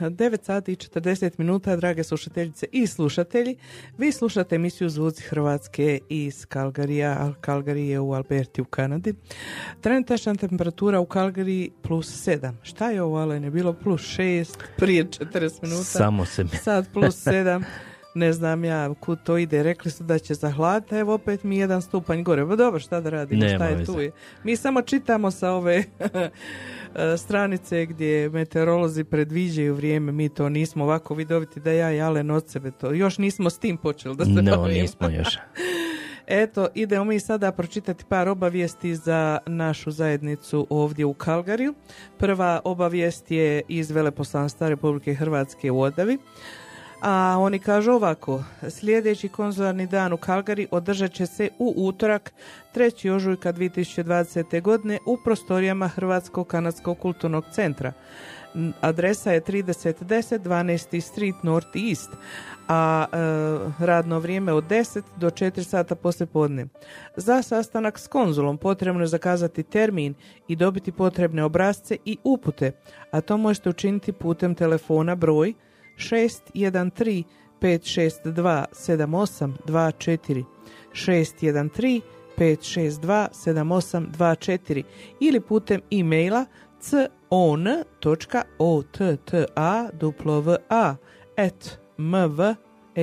[0.00, 3.56] 9 sati i 40 minuta, drage slušateljice i slušatelji.
[3.98, 9.14] Vi slušate emisiju Zvuci Hrvatske iz Kalgarija, a Calgary je u Alberti u Kanadi.
[9.80, 12.52] Trenutačna temperatura u Calgary plus 7.
[12.62, 13.44] Šta je ovo, Alen?
[13.44, 15.84] Je bilo plus 6 prije 40 minuta.
[15.84, 17.62] Samo se mi- Sad plus 7.
[18.16, 19.62] Ne znam ja kud to ide.
[19.62, 22.46] Rekli su da će zahladiti, evo opet mi jedan stupanj gore.
[22.46, 23.86] Pa dobro, šta da radimo, Nema šta je veze.
[23.86, 24.10] tu je.
[24.44, 25.76] Mi samo čitamo sa ove
[26.94, 32.30] e, stranice gdje meteorolozi predviđaju vrijeme, mi to nismo ovako vidoviti da ja i Alen
[32.30, 32.92] od sebe to.
[32.92, 34.80] Još nismo s tim počeli da se No, bavimo.
[34.80, 35.38] nismo još.
[36.28, 41.74] Eto, idemo mi sada pročitati par obavijesti za našu zajednicu ovdje u Kalgariju.
[42.18, 46.18] Prva obavijest je iz Veleposlanstva Republike Hrvatske u Odavi.
[47.00, 52.32] A oni kažu ovako, sljedeći konzularni dan u Kalgari održat će se u utorak
[52.74, 53.10] 3.
[53.10, 54.62] ožujka 2020.
[54.62, 57.92] godine u prostorijama Hrvatskog kanadskog kulturnog centra.
[58.80, 61.00] Adresa je 3010 12.
[61.00, 62.10] Street North East,
[62.68, 63.16] a e,
[63.86, 66.66] radno vrijeme od 10 do 4 sata poslije podne.
[67.16, 70.14] Za sastanak s konzulom potrebno je zakazati termin
[70.48, 72.72] i dobiti potrebne obrazce i upute,
[73.10, 75.54] a to možete učiniti putem telefona broj
[75.96, 77.24] 613
[77.60, 80.44] 562 7824
[80.92, 82.00] 613
[82.36, 84.82] 562 7824
[85.20, 86.44] ili putem e-maila
[86.90, 87.86] con.otta
[91.36, 92.96] at mvep.hr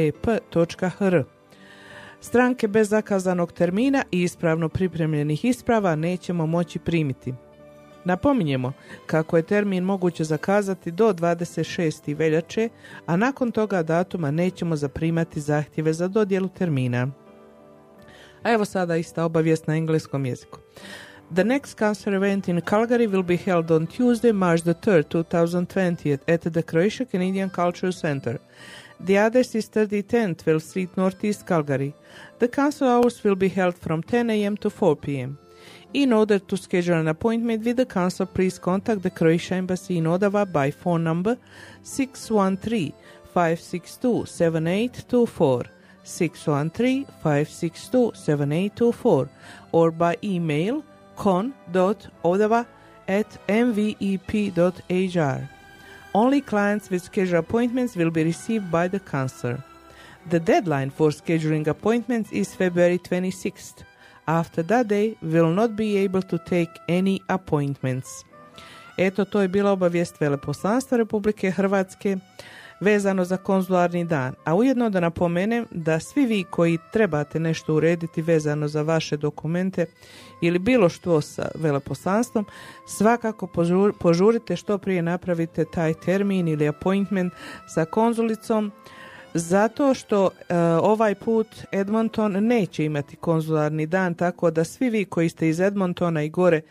[2.19, 7.33] Stranke bez zakazanog termina i ispravno pripremljenih isprava nećemo moći primiti.
[8.05, 8.73] Napominjemo
[9.05, 12.17] kako je termin moguće zakazati do 26.
[12.17, 12.69] veljače,
[13.05, 17.07] a nakon toga datuma nećemo zaprimati zahtjeve za dodjelu termina.
[18.43, 20.59] A evo sada ista obavijest na engleskom jeziku.
[21.35, 26.17] The next concert event in Calgary will be held on Tuesday, March the 3rd, 2020
[26.27, 28.37] at the Croatia Canadian Cultural Center.
[28.99, 31.93] The address is 3010 12th Street Northeast Calgary.
[32.39, 34.57] The council hours will be held from 10 a.m.
[34.57, 35.37] to 4 p.m.
[35.93, 40.07] In order to schedule an appointment with the council, please contact the Croatia Embassy in
[40.07, 41.37] Ottawa by phone number
[41.83, 42.91] 613
[43.31, 45.65] 562 7824,
[46.03, 49.29] 613 562 7824,
[49.71, 50.83] or by email
[51.15, 52.63] con.ottawa
[53.07, 55.49] at mvep.hr.
[56.15, 59.57] Only clients with scheduled appointments will be received by the council.
[60.29, 63.83] The deadline for scheduling appointments is February 26th.
[64.25, 68.07] After that day, will not be able to take any appointments.
[68.97, 72.17] Eto, to je bila obavijest Veleposlanstva Republike Hrvatske
[72.79, 74.33] vezano za konzularni dan.
[74.45, 79.85] A ujedno da napomenem da svi vi koji trebate nešto urediti vezano za vaše dokumente
[80.41, 82.45] ili bilo što sa veleposlanstvom,
[82.87, 87.33] svakako požur- požurite što prije napravite taj termin ili appointment
[87.67, 88.71] sa konzulicom
[89.33, 95.29] zato što e, ovaj put Edmonton neće imati konzularni dan, tako da svi vi koji
[95.29, 96.61] ste iz Edmontona i gore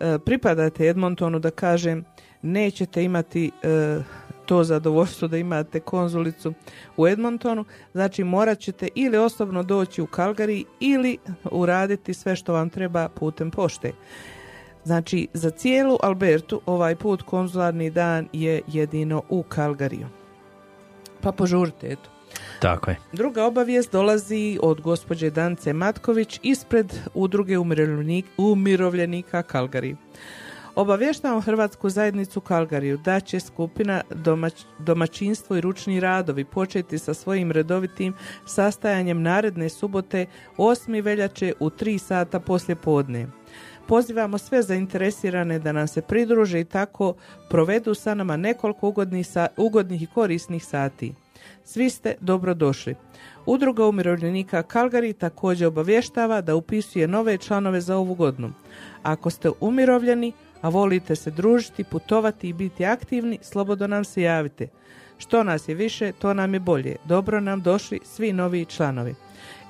[0.00, 2.04] e, pripadate Edmontonu, da kažem,
[2.42, 3.98] nećete imati e,
[4.46, 6.52] to zadovoljstvo da imate konzulicu
[6.96, 11.18] u Edmontonu, znači morat ćete ili osobno doći u Calgary ili
[11.50, 13.92] uraditi sve što vam treba putem pošte.
[14.84, 20.21] Znači, za cijelu Albertu ovaj put konzularni dan je jedino u Calgaryju.
[21.22, 22.10] Pa požurite, eto.
[22.60, 22.96] Tako je.
[23.12, 29.96] Druga obavijest dolazi od gospođe Dance Matković ispred udruge umirovljenik- umirovljenika Kalgari.
[30.74, 37.50] Obavještavam Hrvatsku zajednicu Kalgariju da će skupina domać- domaćinstvo i ručni radovi početi sa svojim
[37.52, 38.14] redovitim
[38.46, 41.02] sastajanjem naredne subote 8.
[41.02, 43.26] veljače u 3 sata poslje podne.
[43.86, 47.14] Pozivamo sve zainteresirane da nam se pridruže i tako
[47.48, 51.14] provedu sa nama nekoliko ugodnih, sa- ugodnih i korisnih sati.
[51.64, 52.94] Svi ste dobrodošli.
[53.46, 58.52] Udruga umirovljenika Kalgari također obavještava da upisuje nove članove za ovu godinu.
[59.02, 64.68] Ako ste umirovljeni, a volite se družiti, putovati i biti aktivni, slobodno nam se javite.
[65.18, 66.96] Što nas je više, to nam je bolje.
[67.04, 69.14] Dobro nam došli svi novi članovi.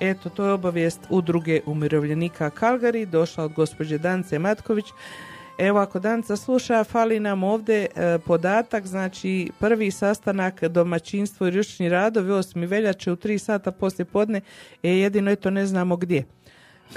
[0.04, 4.84] Eto, to je obavijest udruge umirovljenika Kalgari, došla od gospođe Dance Matković.
[5.58, 11.88] Evo, ako Danca sluša, fali nam ovdje e, podatak, znači prvi sastanak domaćinstvo i ručni
[11.88, 12.68] radovi 8.
[12.68, 14.40] veljače u 3 sata poslije podne,
[14.82, 16.24] je jedino eto ne znamo gdje.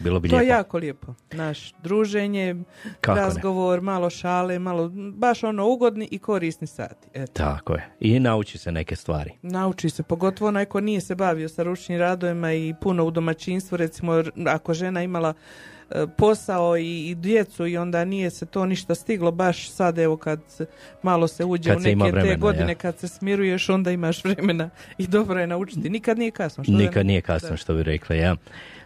[0.00, 0.54] Bilo bi To je lijepo.
[0.54, 1.14] jako lijepo.
[1.32, 2.56] Naš druženje,
[3.00, 3.20] Kako ne.
[3.20, 7.08] razgovor, malo šale, malo baš ono ugodni i korisni sati.
[7.14, 7.32] Eto.
[7.34, 7.88] Tako je.
[8.00, 9.30] I nauči se neke stvari.
[9.42, 13.76] Nauči se, pogotovo onaj ko nije se bavio sa ručnim radovima i puno u domaćinstvu,
[13.76, 14.12] recimo
[14.46, 15.34] ako žena imala
[15.90, 20.16] e, posao i, i djecu i onda nije se to ništa stiglo, baš sad evo
[20.16, 20.66] kad se,
[21.02, 22.74] malo se uđe Kad u neke te vremena, godine ja.
[22.74, 25.90] kad se smiruješ onda imaš vremena i dobro je naučiti.
[25.90, 26.64] Nikad nije kasno.
[26.64, 27.04] Što Nikad ne?
[27.04, 27.56] nije kasno Da.
[27.56, 28.36] što bi rekla, ja.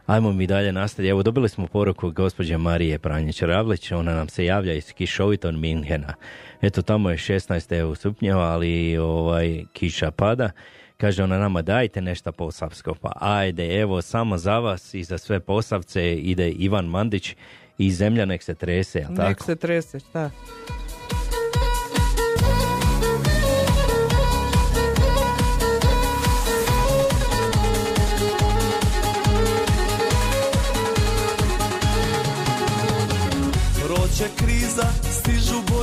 [0.07, 1.11] Ajmo mi dalje nastaviti.
[1.11, 6.15] Evo, dobili smo poruku gospođe Marije Pranjić-Ravlić, ona nam se javlja iz kišoviton Minhena.
[6.63, 10.51] Eto, tamo je 16 evo stupnjeva, ali ovaj, kiša pada.
[10.97, 12.95] Kaže ona nama, dajte nešto posavsko.
[12.95, 17.37] Pa ajde, evo, samo za vas i za sve posavce ide Ivan Mandić
[17.79, 19.45] i zemlja nek se trese, jel Nek tako?
[19.45, 20.31] se trese, šta?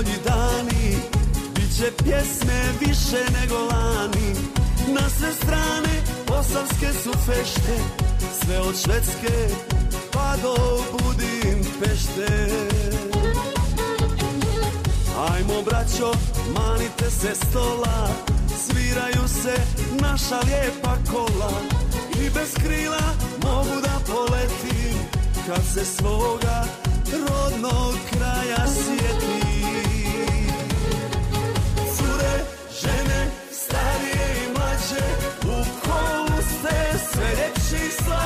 [0.01, 0.95] Bolji dani.
[1.55, 4.35] Biće pjesme više nego lani.
[4.87, 7.77] Na sve strane posavske su fešte
[8.43, 9.55] Sve od Švedske
[10.13, 10.55] pa do
[10.91, 12.47] Budimpešte.
[15.31, 16.11] Ajmo braćo,
[16.55, 18.09] manite se stola
[18.65, 19.55] Sviraju se
[20.01, 21.51] naša lijepa kola.
[22.21, 24.97] I bez krila mogu da poletim
[25.47, 26.65] Kad se svoga
[27.11, 29.40] rodnog kraja sjetim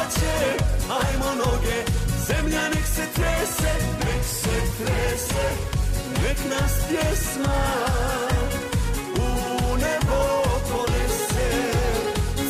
[0.06, 0.58] slađe
[0.90, 1.84] Ajmo noge,
[2.28, 5.48] zemlja nek se trese Nek se trese,
[6.22, 7.62] nek nas pjesma
[9.18, 11.50] U nebo ponese.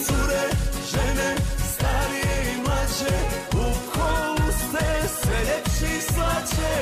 [0.05, 0.45] Cure,
[0.91, 1.35] žene,
[1.73, 3.15] starije i mlađe
[3.53, 6.75] U kolu ste sve ljepši i slađe.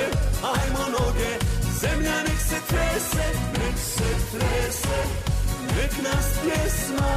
[0.43, 1.32] Ajmo noge,
[1.82, 4.99] zemlja nek se trese Nek se trese,
[5.76, 7.13] nek nas pjesma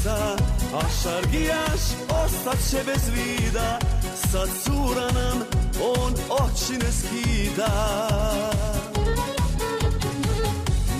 [0.00, 0.36] curica
[0.74, 1.80] A šargijaš
[2.24, 3.78] ostaće bez vida.
[4.32, 5.42] Sad cura nam
[5.82, 8.08] on oči ne skida.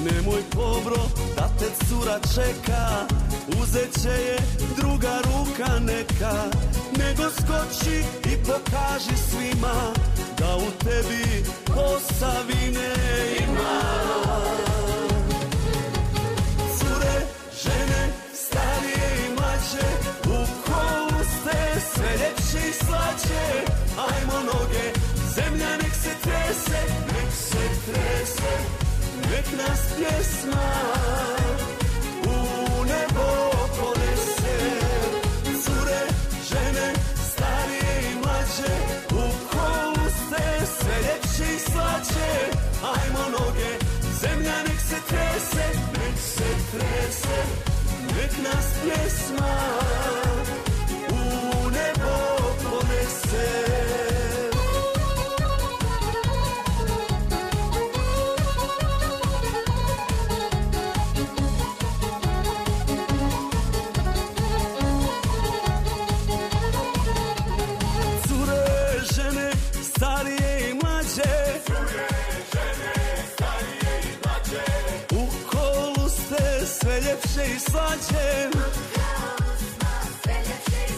[0.04, 1.02] Nemoj pobro
[1.36, 3.06] da te cura čeka.
[3.62, 4.38] Uzet će je
[4.76, 6.34] druga ruka neka.
[6.98, 9.92] Nego skoči i pokaži svima
[10.38, 12.94] Da u tebi posavine
[13.38, 13.80] ima
[16.78, 17.26] Cure,
[17.62, 17.99] žene,
[29.68, 30.70] nas pjesma
[32.26, 33.26] U nebo
[33.76, 34.58] ponese.
[35.62, 36.02] Cure,
[36.50, 36.88] žene,
[37.30, 38.74] starije i mlađe
[39.10, 42.32] U kolu ste sve ljepši i slađe.
[42.94, 43.72] Ajmo noge,
[44.20, 47.38] zemlja nek se trese Nek se trese,
[48.16, 50.29] nek nas pjesma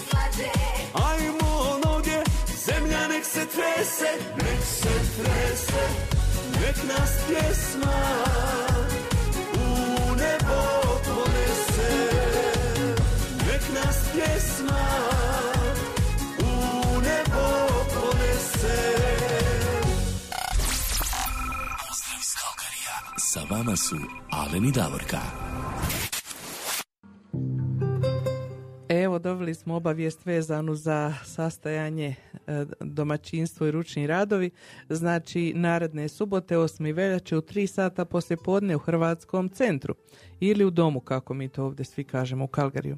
[0.09, 0.51] slađe
[0.95, 2.19] Ajmo noge,
[2.67, 5.85] zemlja nek se trese Nek se trese,
[6.61, 7.99] nek nas pjesma
[9.55, 10.61] U nebo
[11.05, 11.93] ponese.
[13.47, 13.99] Nek nas
[16.39, 17.45] U nebo
[17.95, 18.79] ponese.
[21.89, 22.23] Pozdrav
[23.77, 23.97] su
[24.73, 25.52] Davorka.
[29.53, 32.15] Najavili smo obavijest vezanu za sastajanje
[32.47, 34.51] e, domaćinstvo i ručni radovi.
[34.89, 36.95] Znači, naredne subote 8.
[36.95, 39.95] veljače u 3 sata poslije podne u Hrvatskom centru
[40.41, 42.97] ili u domu, kako mi to ovdje svi kažemo, u Kalgariju.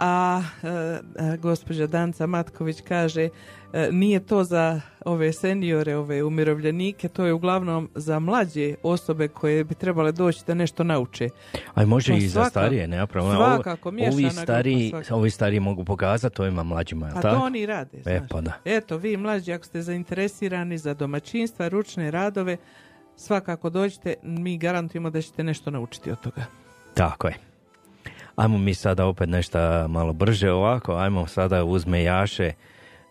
[0.00, 3.28] A e, e, gospođa Danca Matković kaže
[3.72, 9.64] e, nije to za ove seniore, ove umirovljenike, to je uglavnom za mlađe osobe koje
[9.64, 11.28] bi trebale doći da nešto nauče.
[11.74, 13.36] A može Pa i za starije, nema problema.
[13.36, 17.36] svakako, ovi stariji, ovi stariji mogu pokazati ovima mlađima, jel A tako?
[17.36, 17.98] to oni rade.
[17.98, 18.28] E, znaš.
[18.30, 18.52] pa da.
[18.64, 22.56] Eto, vi mlađi, ako ste zainteresirani za domaćinstva, ručne radove,
[23.16, 26.44] svakako dođite, mi garantujemo da ćete nešto naučiti od toga.
[26.94, 27.49] Tako je.
[28.36, 32.52] Ajmo mi sada opet nešto malo brže ovako, ajmo sada uzme Jaše,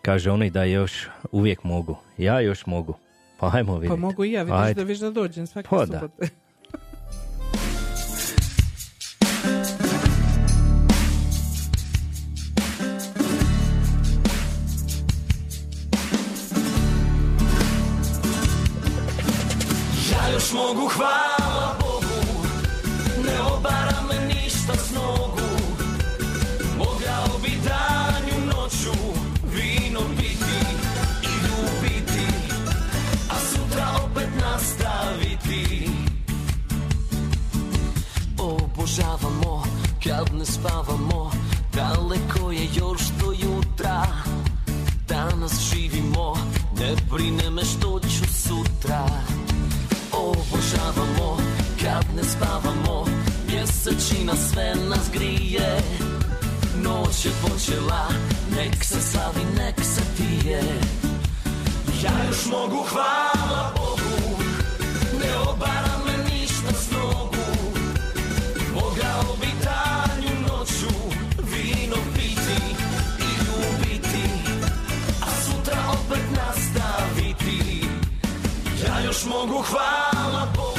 [0.02, 2.94] kaže oni da još uvijek mogu, ja još mogu,
[3.40, 4.02] pa ajmo vidjeti.
[4.02, 4.74] Pa mogu i ja, vidiš Ajde.
[4.74, 6.00] da viš da dođem svake Pa da.
[6.00, 6.28] subote.
[20.12, 21.39] Ja još mogu, hvala
[39.00, 39.64] Obožavamo
[40.04, 41.32] kad ne spavamo
[41.74, 44.06] Daleko je još do jutra.
[45.08, 46.34] Danas živimo
[46.80, 49.06] Ne brine me što ću sutra.
[50.12, 51.38] Obožavamo
[51.82, 53.06] kad ne spavamo
[53.48, 55.82] Mjesečina sve nas grije.
[56.84, 58.08] Noć je počela
[58.56, 60.62] Nek se slavi, nek se pije.
[62.04, 64.44] Ja još mogu, hvala Bogu
[65.20, 65.89] Ne obara
[79.06, 80.79] još mogu, hvala Bogu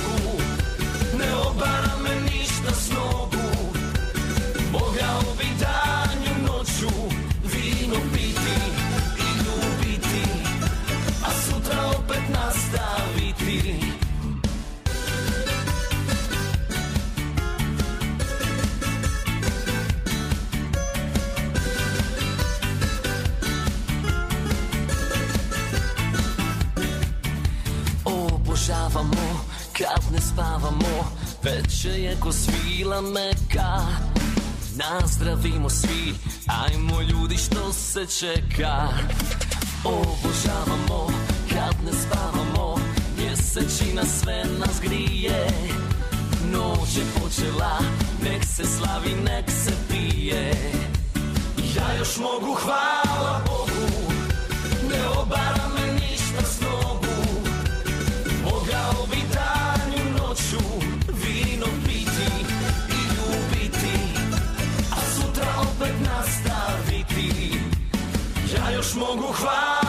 [31.85, 33.81] Veće je ko svila meka.
[34.77, 36.15] Nazdravimo svi
[36.47, 38.89] Ajmo ljudi što se čeka.
[39.85, 41.07] Obožavamo
[41.49, 42.77] kad ne spavamo
[43.19, 45.47] Mjesečina sve nas grije.
[46.53, 47.79] Noć je počela
[48.23, 50.53] Nek se slavi, nek se pije.
[51.77, 53.50] Ja još mogu, hvala
[68.91, 69.80] još mogu, hvala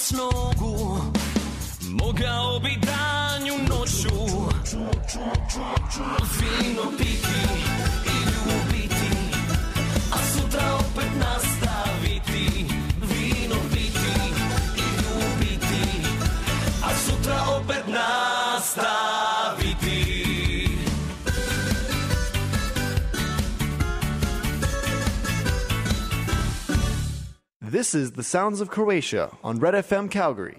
[0.00, 0.98] s nogu
[1.90, 4.08] Mogao bi danju noću
[6.38, 8.09] Vino piti
[27.72, 30.56] This is the sounds of Croatia on Red FM Calgary.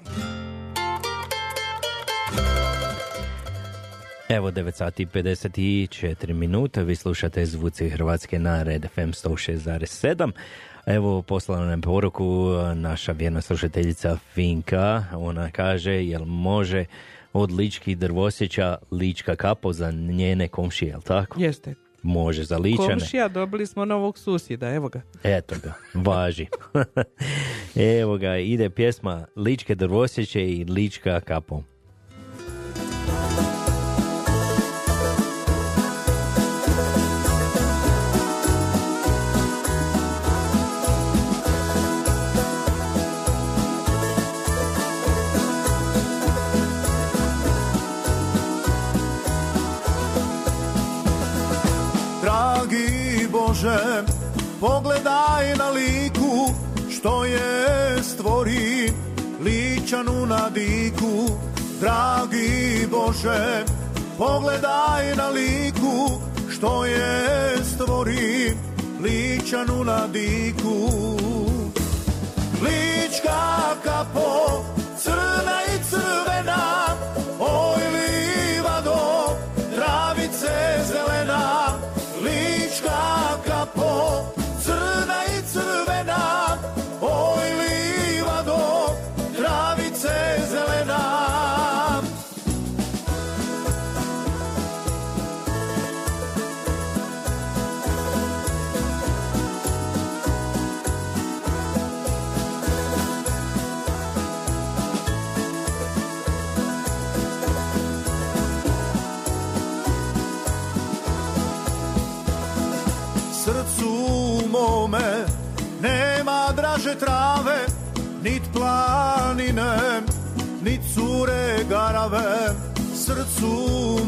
[4.29, 10.31] Evo 9 sati i 54 minuta, vi slušate zvuci Hrvatske na Red FM 106.7.
[10.85, 16.85] Evo poslala nam poruku naša vjerna slušateljica Finka, ona kaže jel može
[17.33, 21.41] od ličkih drvosjeća lička kapo za njene komšije, jel tako?
[21.41, 21.75] Jeste.
[22.03, 22.87] Može za ličane.
[22.87, 25.01] Komšija, dobili smo novog susjeda, evo ga.
[25.23, 26.47] Eto ga, važi.
[28.01, 31.19] Evo ga, ide pjesma Ličke drvosjeće i Lička
[54.59, 56.53] Pogledaj na liku
[56.89, 58.93] što je stvori
[59.43, 61.27] Ličanu na diku
[61.79, 63.65] Dragi Bože
[64.17, 67.27] Pogledaj na liku što je
[67.63, 68.57] stvori
[69.03, 70.87] Ličanu na diku
[72.63, 74.63] Lička kapo
[74.97, 76.95] Crna i crvena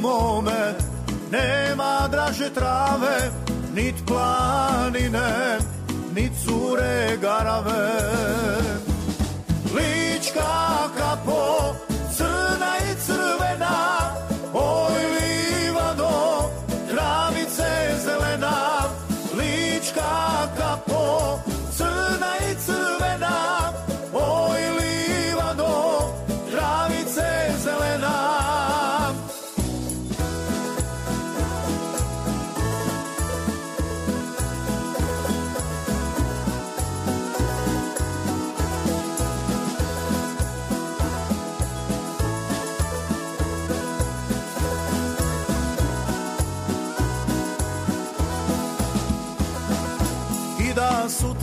[0.04, 0.76] mome
[1.32, 3.32] nema draže trave
[3.76, 5.58] nit planine
[6.16, 8.43] nit cure garave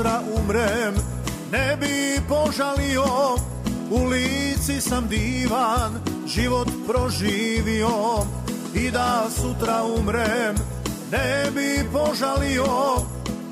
[0.01, 0.95] sutra umrem
[1.53, 3.37] ne bi požalio
[3.91, 8.27] u lici sam divan život proživio.
[8.75, 10.55] I da sutra umrem
[11.13, 12.97] ne bi požalio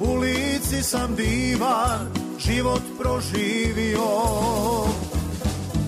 [0.01, 4.09] u lici sam divan život proživio.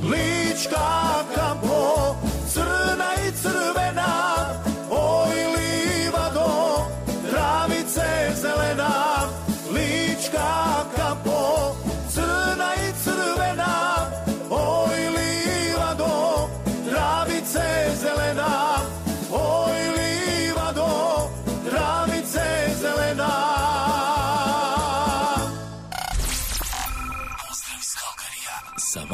[0.02, 2.16] Lička kapo
[2.52, 4.29] crna i crvena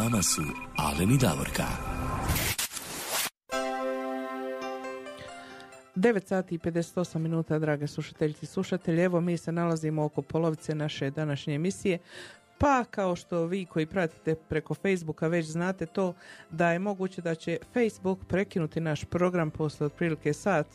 [0.06, 0.42] vama su
[0.76, 1.64] Alen i Davorka.
[5.96, 9.02] 9 sati i 58 minuta, drage slušateljice i slušatelji.
[9.02, 11.98] Evo, mi se nalazimo oko polovice naše današnje emisije.
[12.58, 16.14] Pa, kao što vi koji pratite preko Facebooka već znate to,
[16.50, 20.66] da je moguće da će Facebook prekinuti naš program posle otprilike sat.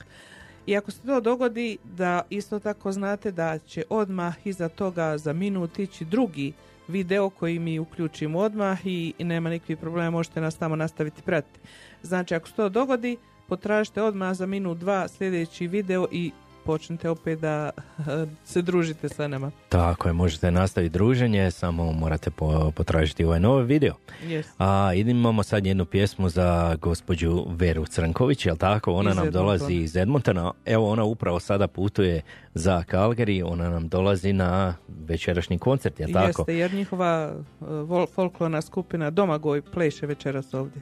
[0.66, 5.34] I ako se to dogodi, da isto tako znate da će odmah iza toga za
[5.34, 6.54] minut ići drugi
[6.88, 11.60] video koji mi uključimo odmah i nema nikakvih problema, možete nas tamo nastaviti pratiti.
[12.04, 13.18] Znači, ako se to dogodi,
[13.48, 17.70] potražite odmah za minut dva sljedeći video i počnite opet da
[18.44, 19.52] se družite sa nama.
[19.70, 23.94] Tako je, možete nastaviti druženje, samo morate po- potražiti ovaj novi video.
[24.24, 24.44] Yes.
[24.60, 28.94] A imamo sad jednu pjesmu za gospođu Veru Crnković, jel tako?
[28.94, 29.44] Ona Iz nam Edmontona.
[29.44, 30.52] dolazi iz Edmontona.
[30.66, 32.22] Evo ona upravo sada putuje
[32.54, 36.42] za Calgary, ona nam dolazi na večerašnji koncert, jel tako?
[36.42, 40.82] Jeste, jer njihova vol- folklorna skupina Domagoj pleše večeras ovdje.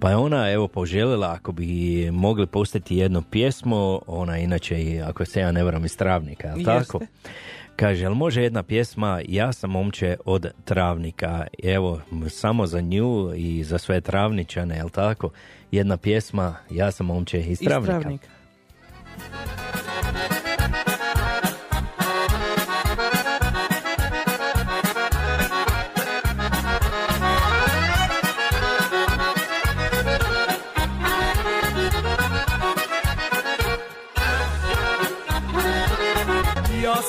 [0.00, 5.24] Pa je ona evo poželjela ako bi mogli pustiti jednu pjesmu, ona inače i ako
[5.24, 7.00] se ja ne varam iz Travnika, jel tako?
[7.76, 11.46] Kaže, jel može jedna pjesma Ja sam momče od Travnika?
[11.62, 15.30] Evo, samo za nju i za sve Travničane, jel tako?
[15.70, 18.28] Jedna pjesma Ja sam momče iz Iz Travnika.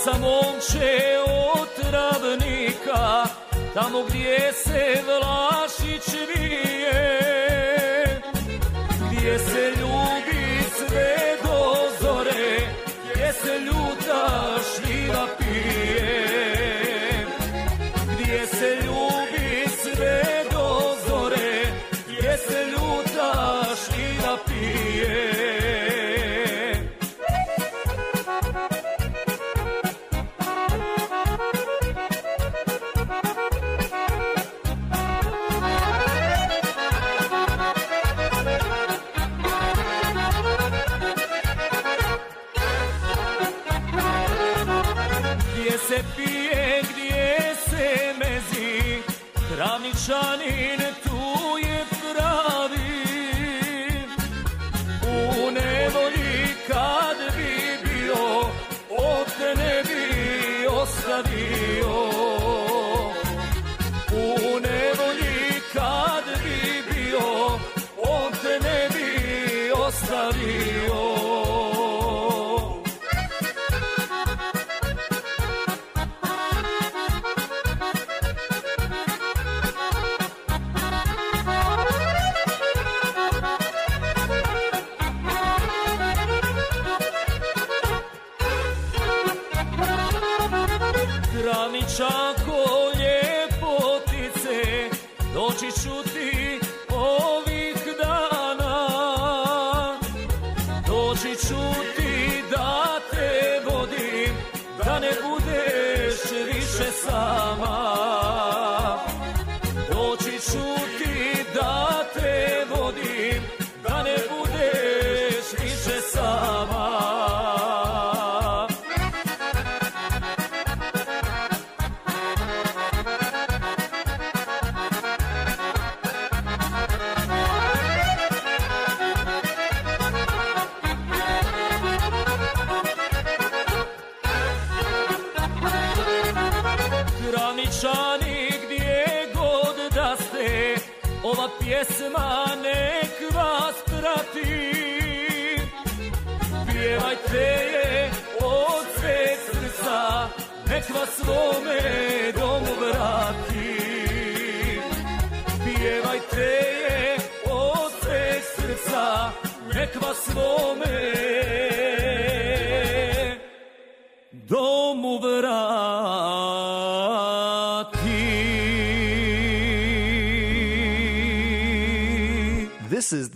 [0.03, 1.17] Sam momče
[1.55, 3.25] od travnika,
[3.73, 7.01] tamo gdje se Vlašić vije,
[9.11, 9.92] gdje se ljubi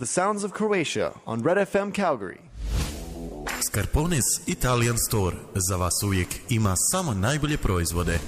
[0.08, 2.38] sounds of Croatia on Red FM Calgary.
[3.60, 5.36] Scarpones Italian Store
[5.68, 8.18] za vas uvijek ima samo najbolje proizvode.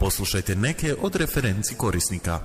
[0.00, 2.40] Poslušajte neke od referenci korisnika.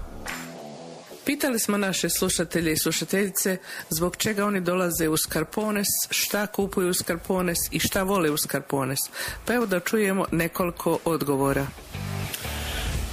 [1.25, 3.57] Pitali smo naše slušatelje i slušateljice
[3.89, 8.99] zbog čega oni dolaze u Skarpones, šta kupuju u Skarpones i šta vole u Skarpones.
[9.45, 11.67] Pa evo da čujemo nekoliko odgovora.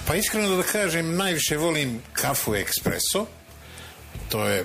[0.07, 3.27] Pa iskreno da kažem, najviše volim kafu ekspreso.
[4.29, 4.65] To je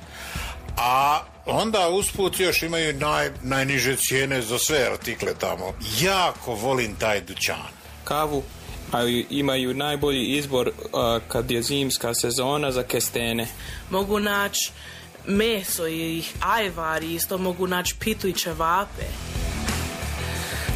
[0.83, 5.73] A onda usput još imaju naj, najniže cijene za sve artikle tamo.
[6.01, 7.71] Jako volim taj dućan.
[8.03, 8.43] Kavu
[8.91, 13.47] a imaju najbolji izbor a, kad je zimska sezona za kestene.
[13.89, 14.71] Mogu naći
[15.27, 19.05] meso i ajvar, isto mogu naći pitu i ćevape.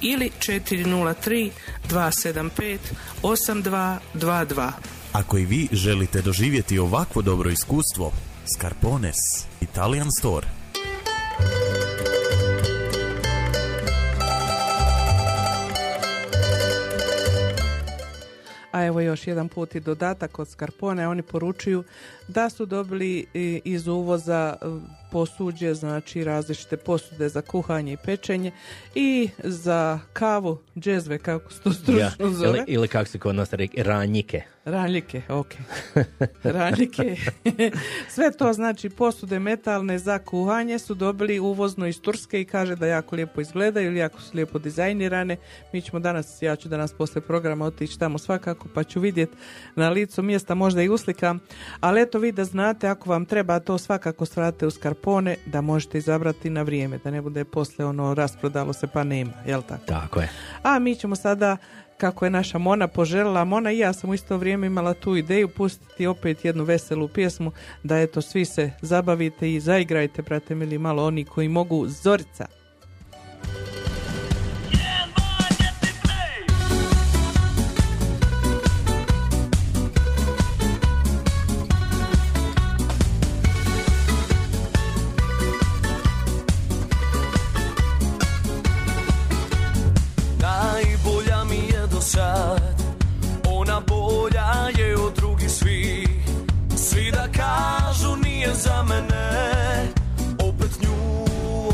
[0.00, 1.50] ili 403
[1.90, 2.78] 275
[3.22, 4.70] 8222.
[5.12, 8.12] Ako i vi želite doživjeti ovakvo dobro iskustvo,
[8.56, 9.16] Scarpones
[9.60, 10.46] Italian Store.
[18.74, 21.08] A evo još jedan put i dodatak od Skarpone.
[21.08, 21.84] Oni poručuju
[22.28, 24.66] da su dobili i iz uvoza e,
[25.14, 28.52] posuđe, znači različite posude za kuhanje i pečenje
[28.94, 32.48] i za kavu, džezve, kako se to stručno Ja, zove.
[32.48, 34.42] ili, ili kako se kod nas reki, ranjike.
[34.64, 35.54] Ranjike, ok.
[36.56, 37.16] Ranjike.
[38.14, 42.86] Sve to znači posude metalne za kuhanje su dobili uvozno iz Turske i kaže da
[42.86, 45.36] jako lijepo izgledaju ili jako su lijepo dizajnirane.
[45.72, 49.36] Mi ćemo danas, ja ću danas posle programa otići tamo svakako pa ću vidjeti
[49.76, 51.40] na licu mjesta možda i uslikam.
[51.80, 54.70] Ali eto vi da znate ako vam treba to svakako stvarate u
[55.04, 59.32] Skarpone da možete izabrati na vrijeme da ne bude posle ono rasprodalo se pa nema,
[59.46, 59.84] jel tako?
[59.86, 60.30] Tako je.
[60.62, 61.56] A mi ćemo sada
[61.98, 63.44] kako je naša Mona poželjela.
[63.44, 67.52] Mona i ja sam u isto vrijeme imala tu ideju pustiti opet jednu veselu pjesmu
[67.82, 71.86] da eto svi se zabavite i zaigrajte, brate mili, malo oni koji mogu.
[71.88, 72.46] Zorica.
[94.24, 96.08] Bolja je od drugih svih.
[96.76, 99.88] Svi da kažu nije za mene.
[100.48, 101.24] Opet nju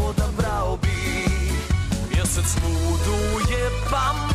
[0.08, 0.98] odabrao bi.
[2.14, 4.29] Mjesec muduje pa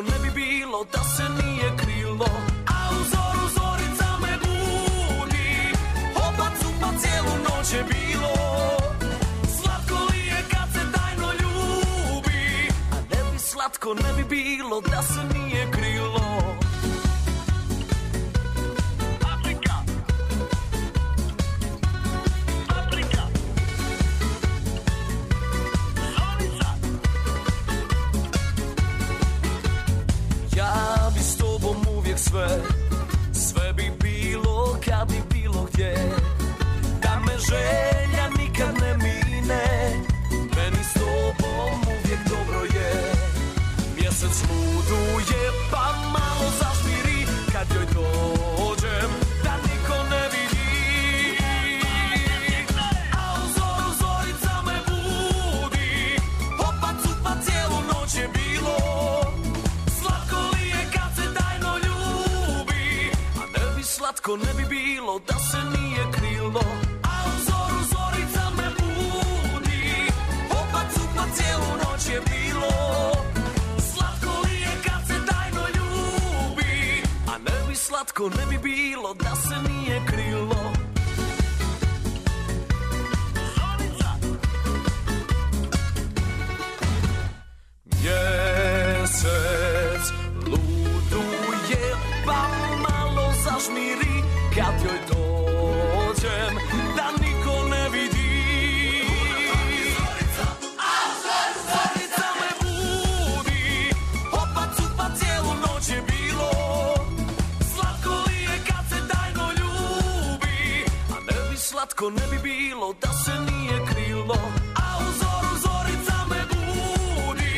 [0.00, 2.26] ne bi bilo da se nije krilo
[2.66, 5.72] A u zoru zorica me budi.
[6.16, 8.32] Opa cupa cijelu noć je bilo
[9.60, 12.68] Slatko li je kad se tajno ljubi?
[12.92, 15.20] A ne bi slatko, ne bi bilo da se
[32.32, 32.48] sve
[33.32, 35.94] Sve bi bilo kad bi bilo gdje.
[37.02, 39.64] Da me želja nikad ne mine
[40.30, 43.12] Meni s tobom uvijek dobro je.
[44.00, 45.81] Mjesec luduje pa
[64.32, 66.60] slatko, ne bi bilo da se nije krilo
[67.02, 70.12] A u zoru zorica me budi.
[70.50, 72.72] Opa cupa cijelu noć je bilo.
[73.92, 77.02] Slatko li je kad se tajno ljubi?
[77.26, 80.61] A ne bi slatko, ne bi bilo da se nije krilo
[112.10, 114.36] ne bi bilo da se nije krilo
[114.74, 117.54] A u zoru zorica me budi.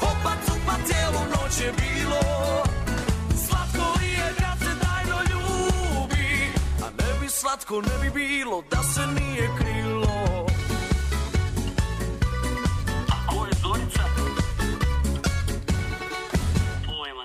[0.00, 2.22] Cupa cijelu noć je bilo.
[3.46, 6.52] Slatko li je se tajno ljubi
[6.82, 10.46] A ne bi slatko, ne bi bilo da se nije krilo.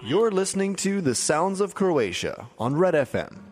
[0.07, 3.44] You're listening to The Sounds of Croatia on Red FM.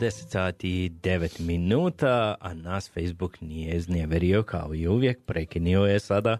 [0.00, 6.00] 10 sati i 9 minuta, a nas Facebook nije iznjeverio kao i uvijek, prekinio je
[6.00, 6.38] sada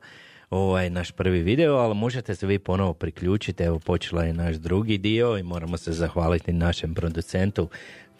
[0.50, 4.98] ovaj naš prvi video, ali možete se vi ponovo priključiti, evo počela je naš drugi
[4.98, 7.68] dio i moramo se zahvaliti našem producentu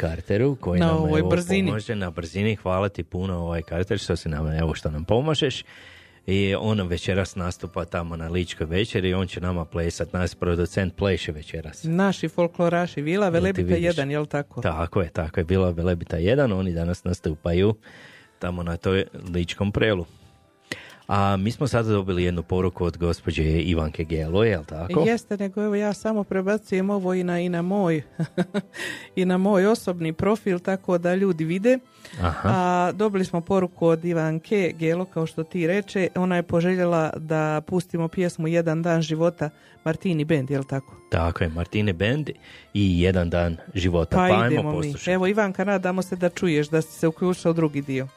[0.00, 1.68] Carteru koji Na nam ovoj evo, brzini.
[1.68, 5.64] pomaže na brzini, hvala ti puno ovaj Carter što si nam, evo što nam pomažeš.
[6.26, 10.96] I on večeras nastupa tamo na Ličkoj večeri i on će nama plesat, nas producent
[10.96, 11.84] pleše večeras.
[11.84, 13.96] Naši folkloraši, Vila Velebita vidiš?
[13.96, 14.60] 1, jel tako?
[14.60, 17.74] Tako je, tako je bila Velebita 1, oni danas nastupaju
[18.38, 19.04] tamo na toj
[19.34, 20.06] ličkom prelu.
[21.08, 25.00] A mi smo sada dobili jednu poruku od gospođe Ivanke Gelo, jel tako?
[25.00, 28.02] Jeste, nego evo ja samo prebacujem ovo i na, i na moj
[29.16, 31.78] i na moj osobni profil tako da ljudi vide.
[32.20, 32.48] Aha.
[32.54, 36.08] A dobili smo poruku od Ivanke Gelo, kao što ti reče.
[36.14, 39.50] Ona je poželjela da pustimo pjesmu Jedan dan života
[39.84, 40.94] Martini Band, jel tako?
[41.10, 42.30] Tako je, Martine Bend
[42.74, 44.16] i jedan dan života.
[44.16, 44.94] Pa, Pa, idemo mi.
[45.06, 48.08] Evo Ivanka, nadamo se da čuješ da si se uključila u drugi dio.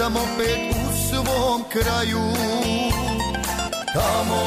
[0.00, 2.20] Sam opet u svom kraju.
[3.94, 4.40] Tamo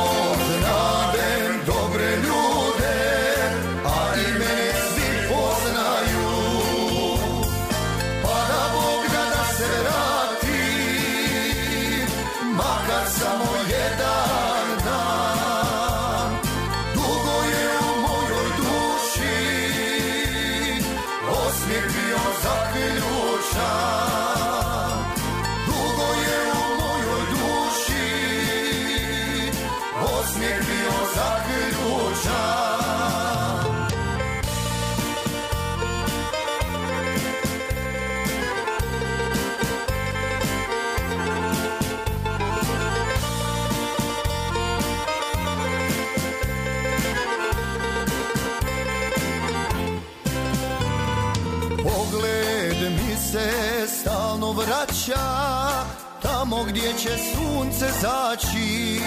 [54.83, 55.85] vraća
[56.21, 58.99] Tamo gdje će sunce zaći.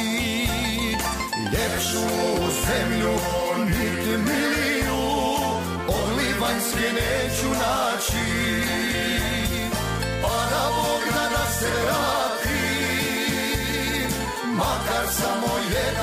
[1.52, 2.06] Ljepšu
[2.66, 3.12] zemlju
[3.66, 4.96] niti miliju
[5.88, 8.26] Od Livanjske neću naći.
[10.22, 12.58] Pa da Bog da nas se vrati
[14.46, 15.95] Makar samo jedan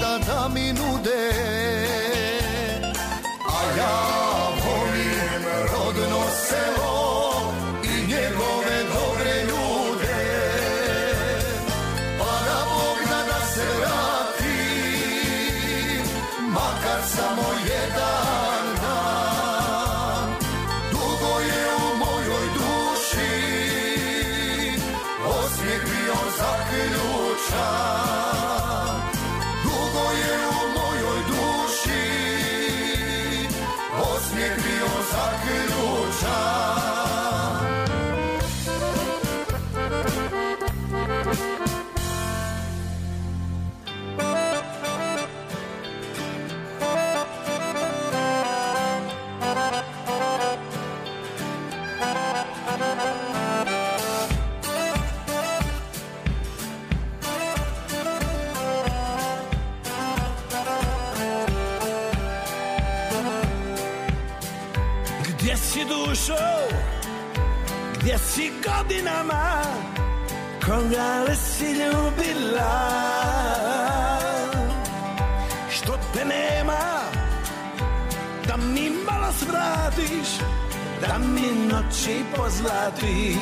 [0.00, 1.81] da mi nude
[68.82, 69.62] godinama,
[70.64, 72.72] koga li si ljubila?
[75.70, 77.00] Što te nema,
[78.48, 80.28] da mi malo svratiš,
[81.00, 83.36] da mi noći pozlatiš.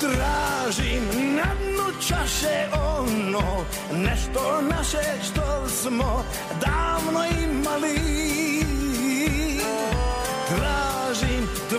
[0.00, 6.24] Tražim na dnu čaše ono Nešto naše što smo
[6.60, 8.43] davno imali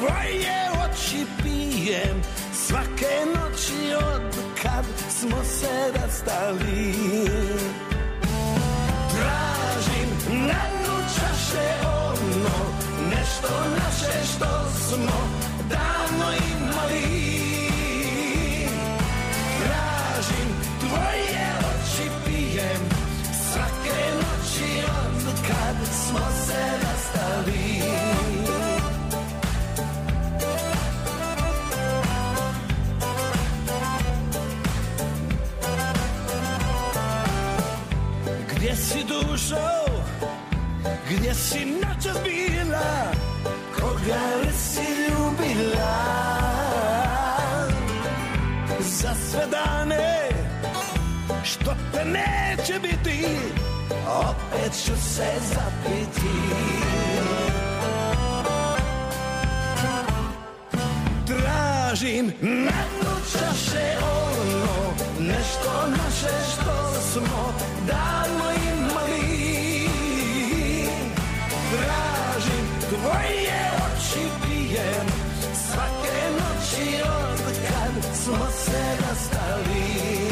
[0.05, 2.21] tvoje oči pijem
[2.53, 6.93] Svake noći od kad smo se rastali.
[9.11, 10.09] Tražim
[10.47, 12.57] na dnu čaše ono
[13.09, 15.29] Nešto naše što smo
[15.69, 16.64] davno imali
[39.31, 39.85] dušo,
[41.09, 43.11] gdje si noćas bila
[43.75, 45.95] Koga li si ljubila.
[48.79, 50.29] Za sve dane
[51.43, 53.25] što te neće biti
[54.07, 56.35] Opet ću se zapiti.
[61.27, 62.71] Tražim na
[63.01, 67.53] dnu čaše ono Nešto naše što smo
[67.87, 68.84] davno imali
[74.15, 75.07] oči pijem
[75.53, 80.24] Svake noći od kad smo se rastali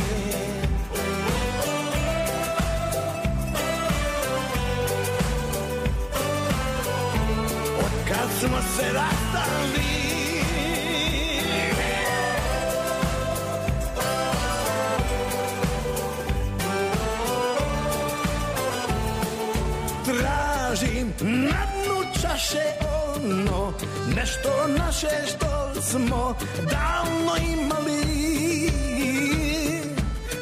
[24.15, 28.03] Nešto naše što smo davno imali.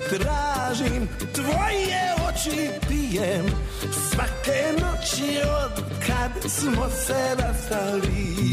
[0.10, 3.46] Tražim tvoje oči pijem
[4.10, 8.52] Svake noći od kad smo se rastali.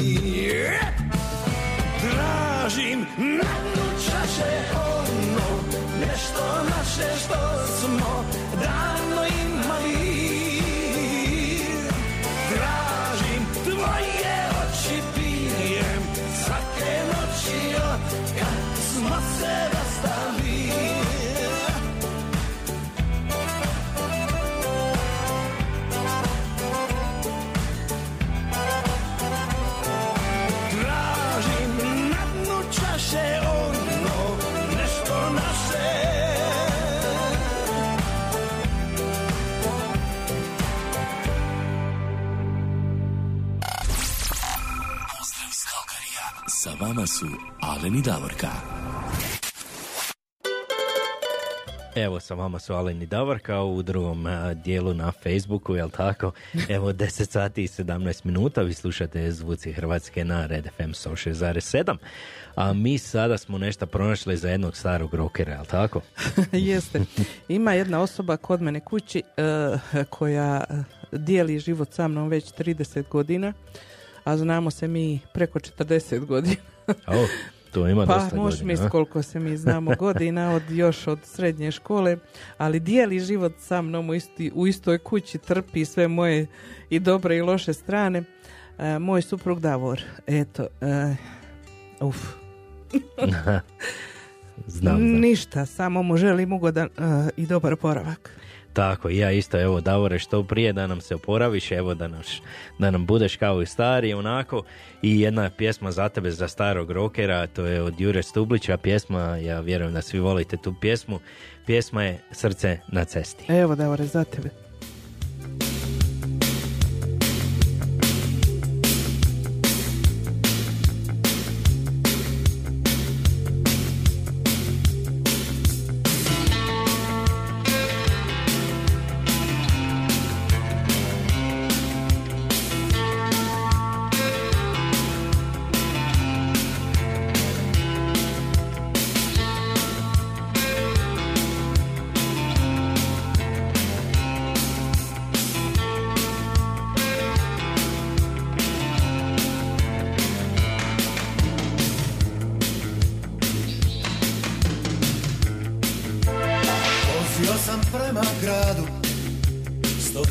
[2.00, 5.58] Tražim na dnu čaše ono
[6.00, 8.24] Nešto naše što smo
[8.62, 8.97] davno
[47.08, 47.26] su
[47.60, 48.48] Alen i Davorka.
[51.94, 54.26] Evo sa vama su Alen i Davorka u drugom
[54.64, 56.32] dijelu na Facebooku, jel tako?
[56.68, 61.96] Evo 10 sati i 17 minuta, vi slušate Zvuci Hrvatske na Red FM 106.7.
[62.54, 66.00] A mi sada smo nešto pronašli za jednog starog rokera, jel tako?
[66.52, 67.00] Jeste.
[67.48, 69.78] Ima jedna osoba kod mene kući eh,
[70.10, 70.82] koja eh,
[71.12, 73.52] dijeli život sa mnom već 30 godina,
[74.24, 76.77] a znamo se mi preko 40 godina.
[77.06, 77.26] O,
[77.72, 78.90] to ima pa dosta možeš godina, misliti a?
[78.90, 82.16] koliko se mi znamo godina, od, još od srednje škole,
[82.58, 86.46] ali dijeli život sa mnom u, isti, u istoj kući, trpi sve moje
[86.90, 88.22] i dobre i loše strane.
[88.78, 91.16] Eh, moj suprug Davor, eto, eh,
[92.00, 92.16] uf,
[94.66, 95.20] Znam, znam.
[95.20, 98.37] ništa, samo mu želim ugodan eh, i dobar poravak.
[98.78, 102.40] Tako, ja isto, evo, Davore, što prije da nam se oporaviš, evo, da, nas,
[102.78, 104.62] da nam budeš kao i stari, onako.
[105.02, 109.60] I jedna pjesma za tebe, za starog rokera, to je od Jure Stublića pjesma, ja
[109.60, 111.20] vjerujem da svi volite tu pjesmu.
[111.66, 113.52] Pjesma je Srce na cesti.
[113.52, 114.67] Evo Davore, za tebe.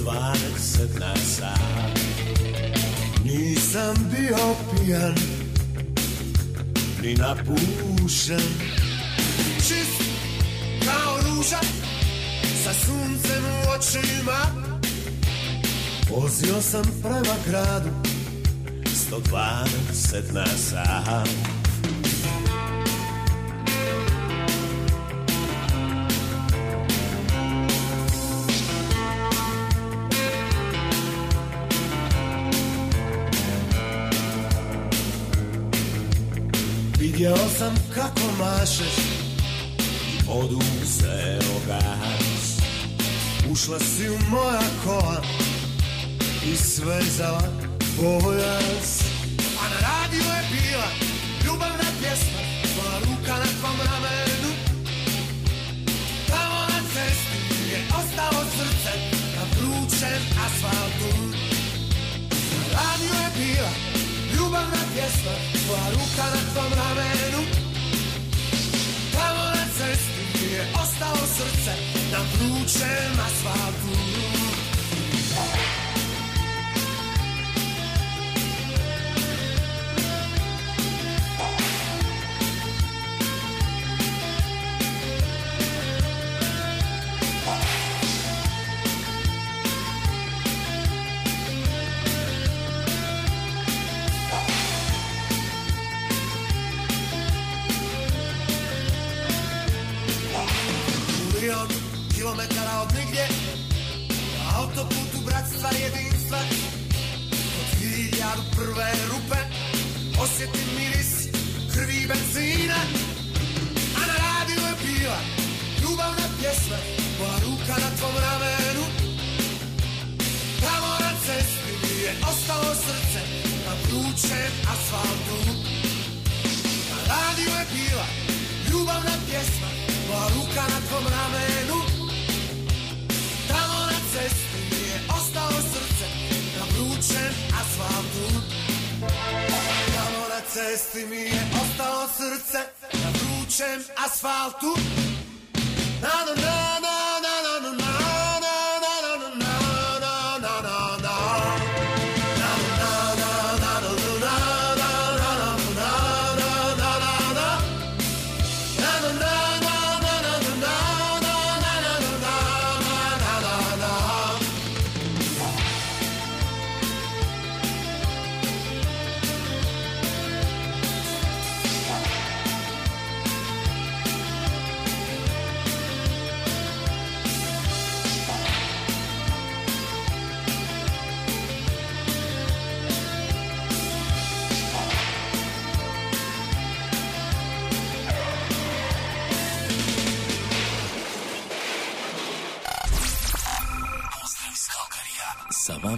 [0.07, 1.99] 120 na sat
[3.23, 5.15] Nisam bio pijan
[7.01, 8.47] Ni napušen.
[9.57, 10.01] Čist
[10.85, 11.59] kao ruža
[12.63, 14.39] Sa suncem u očima.
[16.09, 17.89] Vozio sam prema gradu
[19.11, 21.56] 120 na sat
[37.57, 38.95] sam kako mašeš.
[40.29, 42.47] Oduzeo gas
[43.51, 45.21] Ušla si u moja kola
[46.45, 47.43] i svezala
[47.97, 49.01] pojas.
[49.61, 50.88] A na radiju je bila
[51.45, 52.41] ljubavna pjesma
[52.73, 54.51] Tvoja ruka na tvom ramenu.
[56.27, 58.93] Tamo na cesti je ostalo srce
[59.35, 61.17] na vrućem asfaltu.
[62.51, 63.96] Na radiju je bila
[64.47, 65.33] ljubavna pjesma
[65.65, 67.41] Tvoja ruka na tvom ramenu.
[69.13, 71.73] Tamo na cesti je ostalo srce
[72.11, 74.36] na vrućem asfaltu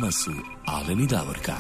[0.10, 0.32] vama su
[0.66, 1.56] Alen i Davorka.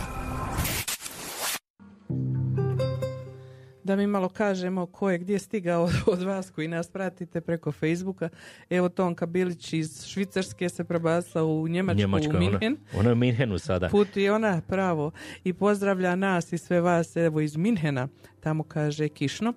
[3.83, 8.29] Da mi malo kažemo ko je gdje stigao od, vas koji nas pratite preko Facebooka.
[8.69, 12.77] Evo Tonka Bilić iz Švicarske se prebacila u Njemačku, Njemačka, u ona, Minhen.
[12.93, 13.89] ona je u Minhenu sada.
[13.89, 15.11] Put i ona pravo
[15.43, 18.07] i pozdravlja nas i sve vas evo iz Minhena,
[18.39, 19.53] tamo kaže kišno.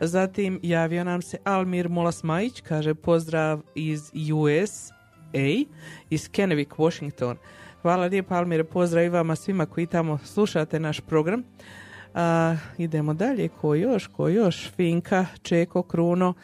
[0.00, 4.94] Zatim javio nam se Almir Molasmajić, kaže pozdrav iz USA,
[6.10, 7.36] iz Kennewick, Washington.
[7.84, 11.44] Hvala lijepo Almire, pozdrav i vama svima koji tamo slušate naš program.
[12.14, 16.34] A, idemo dalje, ko još, ko još, Finka, Čeko, Kruno,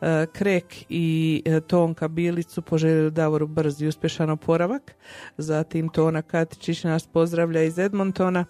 [0.00, 4.94] e, Krek i e, Tonka Bilicu poželjeli Davoru brz i uspješan oporavak.
[5.38, 8.44] Zatim Tona Katičić nas pozdravlja iz Edmontona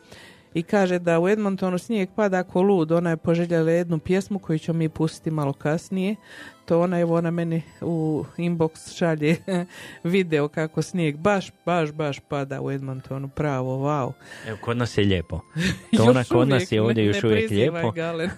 [0.55, 2.93] i kaže da u Edmontonu snijeg pada ko lud.
[2.93, 6.16] Ona je poželjela jednu pjesmu koju ćemo mi pustiti malo kasnije.
[6.65, 9.36] To ona, evo ona meni u inbox šalje
[10.05, 13.28] video kako snijeg baš, baš, baš pada u Edmontonu.
[13.28, 14.12] Pravo, wow.
[14.47, 15.41] Evo, kod nas je lijepo.
[15.97, 17.91] To ona Još kod nas je ovdje ne- još ne uvijek lijepo.
[17.91, 18.31] ga, Alen.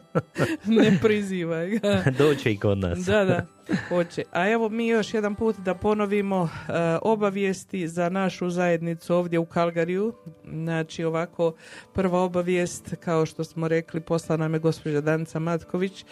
[0.66, 2.02] ne prizivaj ga.
[2.18, 2.98] Doće i kod nas.
[2.98, 3.46] Da, da,
[3.88, 4.22] hoće.
[4.32, 6.72] A evo mi još jedan put da ponovimo e,
[7.02, 10.12] obavijesti za našu zajednicu ovdje u Kalgariju.
[10.44, 11.54] Znači ovako,
[11.92, 16.04] prva obavijest, kao što smo rekli, posla nam je gospođa Danica Matković,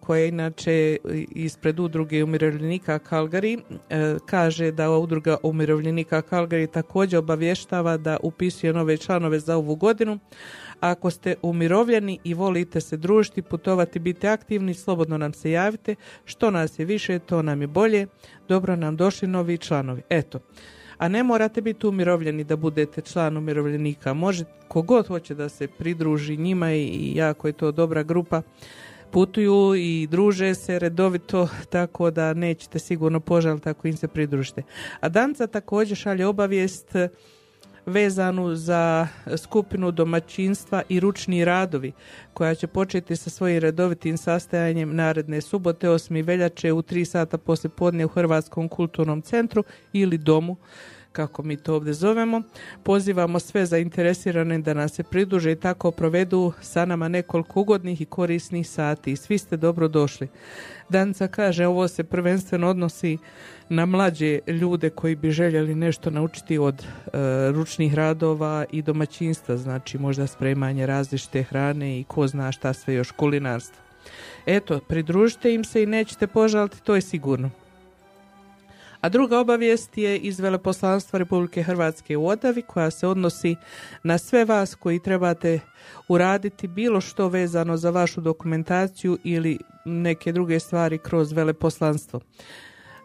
[0.00, 0.96] koja je inače
[1.30, 3.58] ispred udruge umirovljenika Kalgari,
[3.90, 10.18] e, kaže da udruga umirovljenika Kalgari također obavještava da upisuje nove članove za ovu godinu.
[10.80, 15.94] Ako ste umirovljeni i volite se družiti, putovati, biti aktivni, slobodno nam se javite.
[16.24, 18.06] Što nas je više, to nam je bolje.
[18.48, 20.02] Dobro nam došli novi članovi.
[20.10, 20.38] Eto.
[20.98, 24.14] A ne morate biti umirovljeni da budete član umirovljenika.
[24.14, 28.42] Može, kogod hoće da se pridruži njima i jako je to dobra grupa.
[29.10, 34.62] Putuju i druže se redovito, tako da nećete sigurno požaliti ako im se pridružite.
[35.00, 36.94] A Danca također šalje obavijest
[37.86, 41.92] vezanu za skupinu domaćinstva i ručni radovi
[42.32, 46.24] koja će početi sa svojim redovitim sastajanjem naredne subote 8.
[46.24, 50.56] veljače u 3 sata poslije podne u Hrvatskom kulturnom centru ili domu
[51.16, 52.42] kako mi to ovdje zovemo.
[52.82, 58.04] Pozivamo sve zainteresirane da nas se pridruže i tako provedu sa nama nekoliko ugodnih i
[58.04, 59.16] korisnih sati.
[59.16, 60.28] Svi ste dobro došli.
[60.88, 63.18] Danica kaže ovo se prvenstveno odnosi
[63.68, 66.86] na mlađe ljude koji bi željeli nešto naučiti od e,
[67.52, 73.10] ručnih radova i domaćinstva, znači možda spremanje različite hrane i ko zna šta sve još
[73.10, 73.82] kulinarstvo.
[74.46, 77.50] Eto, pridružite im se i nećete požaliti, to je sigurno.
[79.00, 83.56] A druga obavijest je iz Veleposlanstva Republike Hrvatske u Odavi koja se odnosi
[84.02, 85.60] na sve vas koji trebate
[86.08, 92.20] uraditi bilo što vezano za vašu dokumentaciju ili neke druge stvari kroz veleposlanstvo.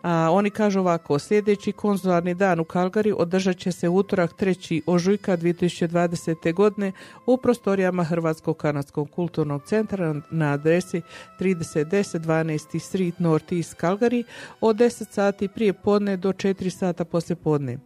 [0.02, 4.82] A, oni kažu ovako, sljedeći konzularni dan u Kalgari održat će se utorak 3.
[4.86, 6.54] ožujka 2020.
[6.54, 6.92] godine
[7.26, 11.02] u prostorijama Hrvatskog kanadskog kulturnog centra na adresi
[11.40, 12.80] 3010 12.
[12.80, 14.24] Street North East Calgary
[14.62, 17.78] od 10 sati prije podne do 4 sata poslije podne.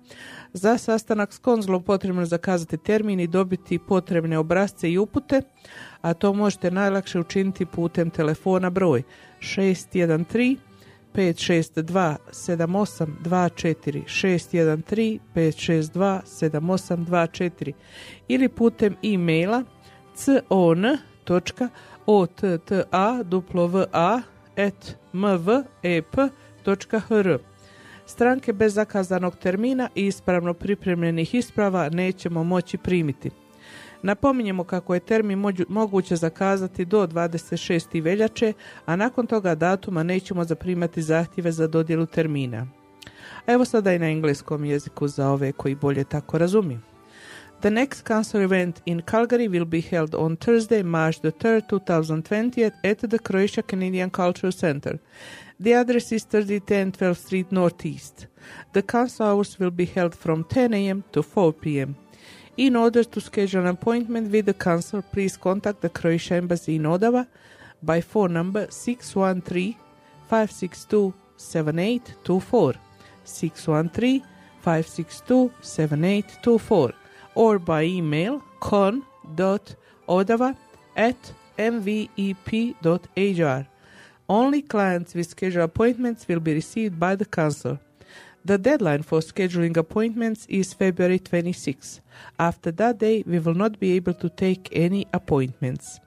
[0.53, 5.41] Za sastanak s konzulom potrebno je zakazati termin i dobiti potrebne obrazce i upute,
[6.01, 9.03] a to možete najlakše učiniti putem telefona broj
[9.39, 10.57] 613
[11.15, 17.73] 562 7824 613 562 7824
[18.27, 19.63] ili putem e-maila
[20.47, 21.81] con.ottava
[24.57, 26.17] at mvep.hr
[28.05, 33.44] Stranke bez zakazanog termina i ispravno pripremljenih isprava nećemo moći primiti.
[34.05, 38.03] Napominjemo kako je termin moguće zakazati do 26.
[38.03, 38.53] veljače,
[38.85, 42.67] a nakon toga datuma nećemo zaprimati zahtjeve za dodjelu termina.
[43.45, 46.79] A evo sada i na engleskom jeziku za ove koji bolje tako razumiju.
[47.61, 52.71] The next council event in Calgary will be held on Thursday, March the 3rd, 2020
[52.83, 54.97] at the Croatia Canadian Cultural Center.
[55.63, 58.27] The address is 3010 12th Street Northeast.
[58.73, 61.03] The council hours will be held from 10 a.m.
[61.11, 61.95] to 4 p.m.
[62.57, 66.83] In order to schedule an appointment with the council, please contact the Croatia Embassy in
[66.83, 67.27] Odava
[67.83, 69.75] by phone number 613
[70.29, 72.75] 562 7824.
[73.25, 74.21] 613
[74.61, 76.93] 562 7824
[77.35, 80.55] or by email con.odava
[80.95, 82.77] at mvep.hr.
[84.29, 87.79] Only clients with scheduled appointments will be received by the council.
[88.45, 92.01] The deadline for scheduling appointments is February 26.
[92.37, 95.99] After that day, we will not be able to take any appointments.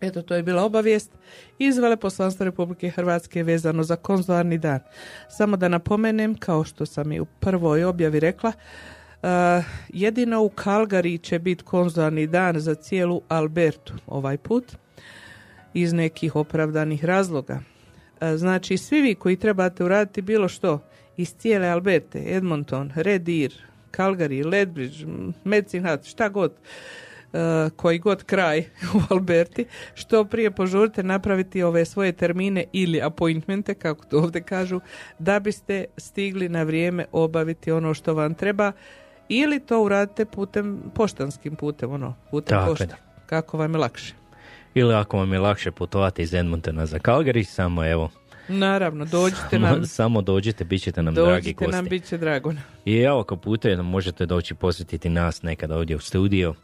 [0.00, 1.10] Eto, to je bila obavijest
[1.58, 4.80] iz Veleposlanstva Republike Hrvatske vezano za konzularni dan.
[5.28, 9.28] Samo da napomenem, kao što sam i u prvoj objavi rekla, uh,
[9.88, 14.72] jedino u Kalgari će biti konzularni dan za cijelu Albertu ovaj put
[15.74, 17.54] iz nekih opravdanih razloga.
[17.54, 17.72] Uh,
[18.36, 20.80] Znači, svi vi koji trebate uraditi bilo što
[21.16, 23.52] iz cijele Alberte, Edmonton, Red Deer,
[23.96, 25.06] Calgary, Lethbridge,
[25.44, 26.52] Medicine Hat, šta god,
[27.32, 27.38] uh,
[27.76, 28.60] koji god kraj
[28.94, 29.64] u Alberti,
[29.94, 34.80] što prije požurite napraviti ove svoje termine ili appointmente, kako to ovdje kažu,
[35.18, 38.72] da biste stigli na vrijeme obaviti ono što vam treba
[39.28, 42.96] ili to uradite putem, poštanskim putem, ono, putem Tako da.
[43.26, 44.14] kako vam je lakše.
[44.74, 48.10] Ili ako vam je lakše putovati iz Edmontona za Calgary, samo evo,
[48.52, 51.76] Naravno, dođite nam, samo dođite, bit ćete nam dragi dođite gosti.
[51.76, 52.52] nam, bit će drago.
[52.84, 56.54] I evo, ako putujete, možete doći posjetiti nas nekada ovdje u studiju.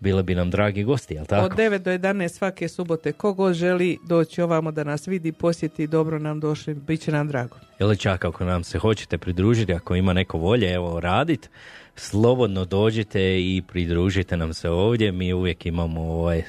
[0.00, 1.46] Bili bi nam dragi gosti, jel tako?
[1.46, 6.18] Od 9 do 11 svake subote, kogod želi doći ovamo da nas vidi, posjeti, dobro
[6.18, 7.56] nam došli, bit će nam drago.
[7.78, 11.50] Ili čak ako nam se hoćete pridružiti, ako ima neko volje, evo, radit,
[11.96, 15.12] slobodno dođite i pridružite nam se ovdje.
[15.12, 16.42] Mi uvijek imamo ovaj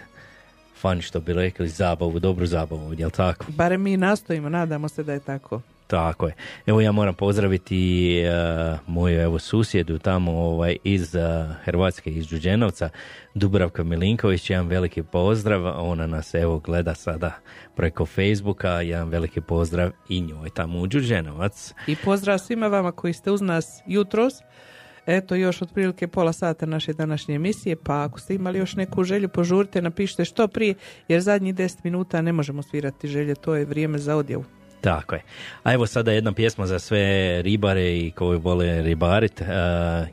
[0.82, 3.46] fan, što bi rekli, zabavu, dobru zabavu jel tako?
[3.48, 5.62] Barem mi nastojimo, nadamo se da je tako.
[5.88, 6.34] Tako je.
[6.66, 12.90] Evo ja moram pozdraviti uh, moju evo susjedu tamo ovaj, iz uh, Hrvatske, iz Đuđenovca,
[13.34, 15.90] Dubravka Milinković, jedan veliki pozdrav.
[15.90, 17.32] Ona nas evo gleda sada
[17.76, 21.74] preko Facebooka, jedan veliki pozdrav i njoj tamo u Đuđenovac.
[21.88, 24.34] I pozdrav svima vama koji ste uz nas jutros.
[25.06, 29.30] Eto još otprilike pola sata naše današnje emisije, pa ako ste imali još neku želju,
[29.30, 30.76] požurite, napišite što prije,
[31.08, 34.44] jer zadnjih 10 minuta ne možemo svirati želje, to je vrijeme za odjavu.
[34.82, 35.22] Tako je.
[35.64, 39.42] A evo sada jedna pjesma za sve ribare i koji vole ribarit.
[39.42, 39.48] Uh,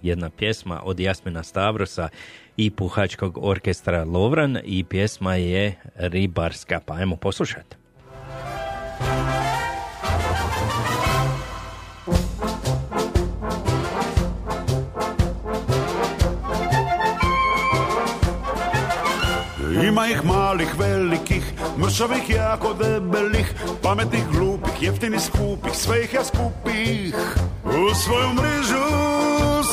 [0.02, 2.08] jedna pjesma od Jasmina Stavrosa
[2.56, 6.80] i puhačkog orkestra Lovran i pjesma je ribarska.
[6.86, 7.76] Pa ajmo poslušati.
[19.98, 21.44] Ima ih malih, velikih,
[21.78, 27.14] mršavih, jako debelih, pametnih, glupih, jeftinih, skupih, sve ih ja skupih.
[27.64, 28.86] U svoju mrežu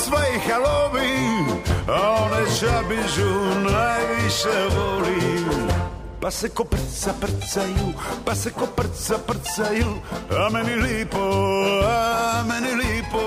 [0.02, 1.45] sve ih ja lovim,
[1.88, 3.34] a one čabižu
[3.69, 5.69] najviše volim.
[6.22, 7.93] Pa se ko prca prcaju,
[8.26, 10.02] pa se ko prca prcaju,
[10.39, 11.22] a meni lipo,
[11.85, 13.22] a meni lipo.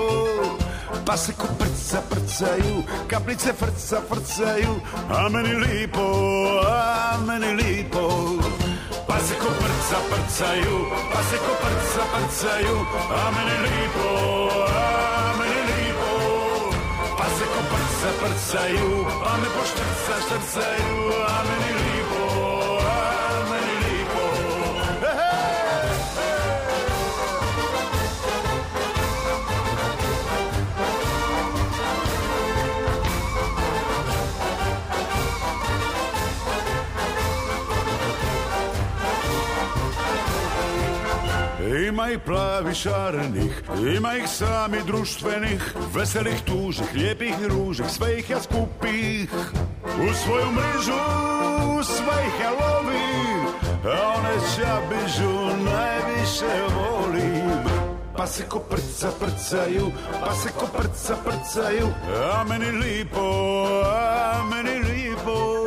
[1.05, 4.73] Pa se ko prca prcaju, kaplice frca frcaju,
[5.09, 6.05] a meni lipo,
[6.65, 8.03] a meni lipo.
[9.07, 10.77] Pa se ko prca prcaju,
[11.13, 12.77] pa se ko prca prcaju,
[13.09, 14.09] a meni lipo,
[14.69, 16.11] a meni lipo.
[17.17, 18.91] Pa se ko prca prcaju,
[19.29, 20.97] a me poštrca štrcaju,
[21.27, 21.37] a
[42.59, 43.63] Ima ih plavi šarenih,
[43.97, 49.29] ima ih sami društvenih, veselih, tužnih, lijepih i ružnih, sve ih ja skupih.
[49.83, 53.45] U svoju mrežu sve ih ja lovim,
[53.85, 57.63] a one čabižu najviše volim.
[58.17, 59.91] Pa se ko prca prcaju,
[60.25, 61.87] pa se ko prca prcaju,
[62.31, 63.31] a meni lipo,
[63.85, 65.58] a meni lipo.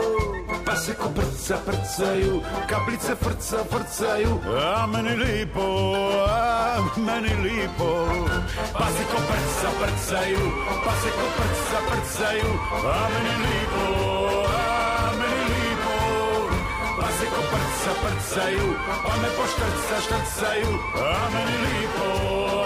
[0.82, 5.62] Se ko prca prcaju, kaplice frca frcaju, a meni lipo,
[6.26, 7.90] a meni lipo.
[8.72, 10.44] Pa se ko prca prcaju,
[10.84, 12.50] pa se ko prca prcaju,
[12.94, 13.84] a meni lipo,
[14.50, 15.96] a meni lipo.
[17.00, 22.61] Pa se ko prca prcaju, pa me poštrca štrcaju, a meni lipo,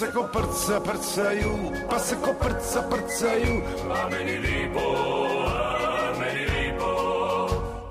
[0.00, 3.54] se ko prca prcaju, pa se ko prca prcaju,
[3.92, 4.86] a meni lipo,
[5.46, 6.92] a meni lipo.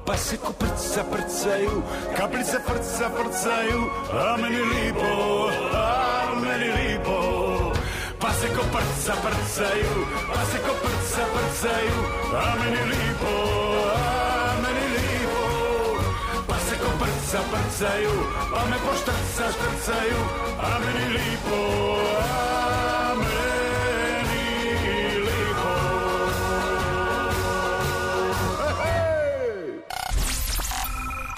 [0.05, 1.83] Pa se ko prca prcaju,
[2.17, 3.81] kaplice prca prcaju,
[4.13, 5.11] a meni lipo,
[5.73, 7.17] a meni lipo.
[8.19, 9.93] Pa se ko prca prcaju,
[10.33, 11.97] pa se ko prca prcaju,
[12.33, 13.33] a meni lipo,
[16.99, 18.15] prca prcaju,
[18.51, 20.21] pa me poštrca štrcaju,
[20.61, 21.61] a meni lipo,
[22.21, 24.45] a meni
[25.19, 25.71] lipo.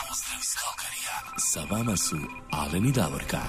[0.08, 1.18] Pozdrav iz Kalkarija.
[1.38, 2.18] Sa vama su
[2.52, 3.42] Alen i Davorka.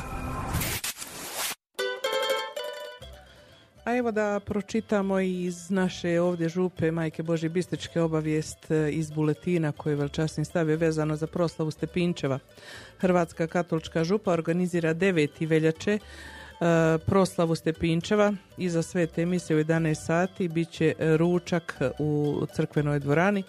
[3.84, 9.72] A evo da pročitamo iz naše ovdje župe Majke Božje Bistričke obavijest e, iz buletina
[9.72, 9.96] koji je
[10.44, 12.38] stav je vezano za proslavu Stepinčeva.
[12.98, 15.48] Hrvatska katolička župa organizira 9.
[15.48, 15.98] veljače e,
[17.06, 23.42] proslavu Stepinčeva iza svete emisije u 11 sati bit će ručak u crkvenoj dvorani.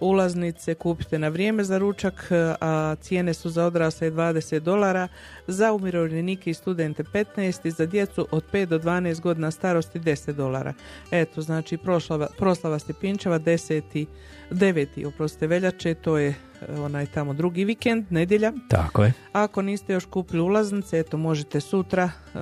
[0.00, 2.28] Ulaznice kupite na vrijeme za ručak,
[2.60, 5.08] a cijene su za odrasle 20 dolara,
[5.46, 10.32] za umirovljenike i studente 15 i za djecu od 5 do 12 godina starosti 10
[10.32, 10.72] dolara.
[11.10, 14.06] Eto, znači proslava, proslava Stepinčeva 10.
[14.50, 15.06] 9.
[15.06, 16.34] oprostite veljače, to je e,
[16.80, 18.52] onaj tamo drugi vikend, nedjelja.
[18.68, 19.12] Tako je.
[19.32, 22.38] Ako niste još kupili ulaznice, eto možete sutra, e,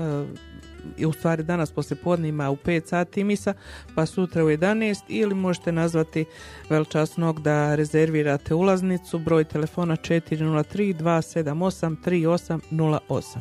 [1.06, 3.54] u stvari danas poslije podnima u 5 sati misa,
[3.94, 6.24] pa sutra u 11 ili možete nazvati
[6.70, 13.38] velčasnog da rezervirate ulaznicu, broj telefona 403 278 3808.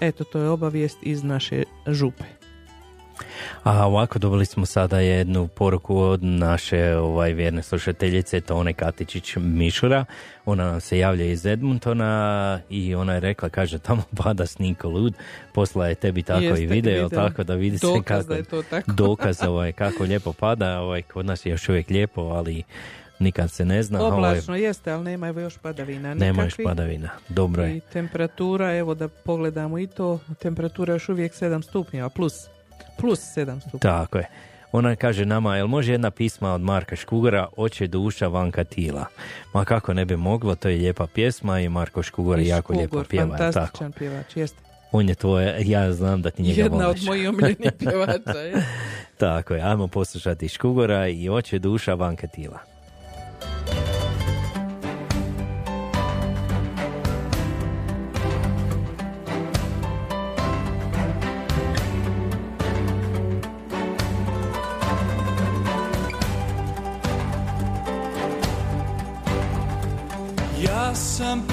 [0.00, 2.39] Eto, to je obavijest iz naše župe.
[3.62, 10.04] A ovako dobili smo sada jednu poruku od naše ovaj, vjerne slušateljice Tone Katičić Mišura.
[10.44, 15.14] Ona nam se javlja iz Edmontona i ona je rekla, kaže, tamo pada sniko lud.
[15.54, 17.08] Posla je tebi tako Jeste, i video, video.
[17.08, 18.92] tako da vidi se kako, da je to tako.
[19.02, 20.80] dokaz ovaj, kako lijepo pada.
[20.80, 22.62] Ovaj, kod nas je još uvijek lijepo, ali
[23.18, 24.00] nikad se ne zna.
[24.00, 26.14] Ovaj, Oblačno jeste, ali nema evo još padavina.
[26.14, 27.08] nema još padavina.
[27.28, 27.76] Dobro je.
[27.76, 32.34] I temperatura, evo da pogledamo i to, temperatura je još uvijek 7 stupnjeva, plus,
[33.00, 33.98] plus 7 stupnjeva.
[33.98, 34.28] Tako je.
[34.72, 39.04] Ona kaže nama, jel može jedna pisma od Marka Škugora, Oče duša vanka tila?
[39.54, 42.88] Ma kako ne bi moglo, to je lijepa pjesma i Marko Škugor I jako lijepo
[42.88, 43.24] Škugor, pjeva.
[43.24, 43.52] je li Tako.
[43.52, 44.58] Fantastičan pjevač, jeste.
[44.92, 47.00] On je tvoje, ja znam da ti njega Jedna voliš.
[47.00, 48.54] od mojih omiljenih pjevača, je.
[49.16, 52.58] Tako je, ajmo poslušati Škugora i Oče duša vanka tila.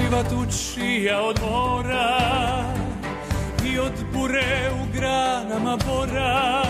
[0.08, 2.18] Pivat učija od mora
[3.64, 6.62] I od bure u granama bora.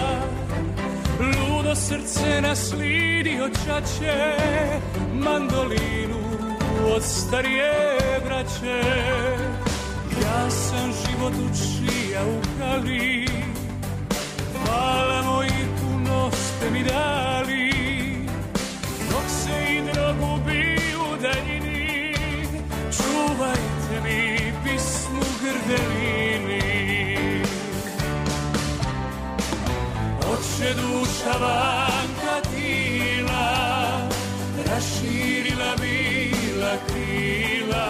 [1.21, 4.35] Ludo srce naslidi od čače
[5.15, 6.19] Mandolinu
[6.95, 7.73] od starije
[8.25, 8.83] braće.
[10.23, 13.27] Ja sam život učija u kali
[14.65, 17.73] Hvala moji puno ste mi dali.
[19.11, 19.81] Dok se i
[20.21, 21.68] gubi u daljini
[23.39, 26.61] Čuvajte mi pismu grdelini.
[30.33, 33.49] Oče duša vanka tila
[34.67, 37.89] Raširila bila krila.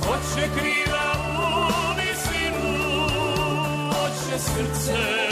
[0.00, 2.74] Oče krila u visinu
[3.90, 5.29] Oče srce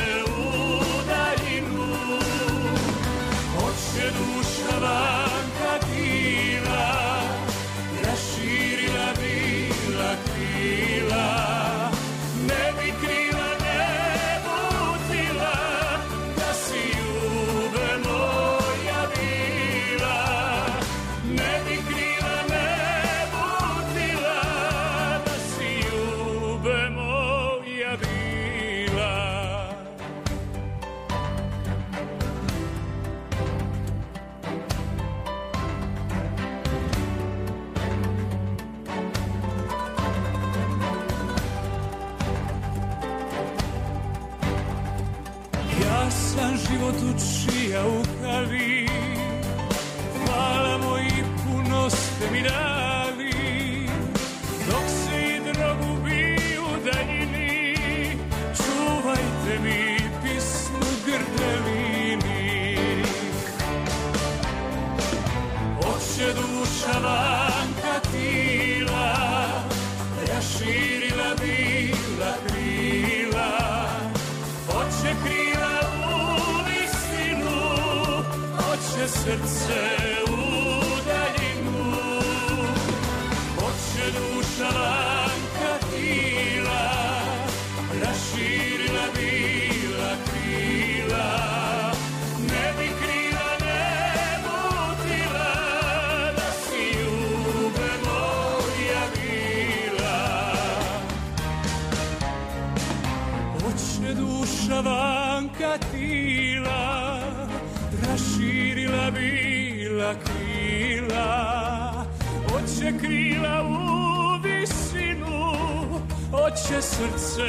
[116.68, 117.42] Oće srce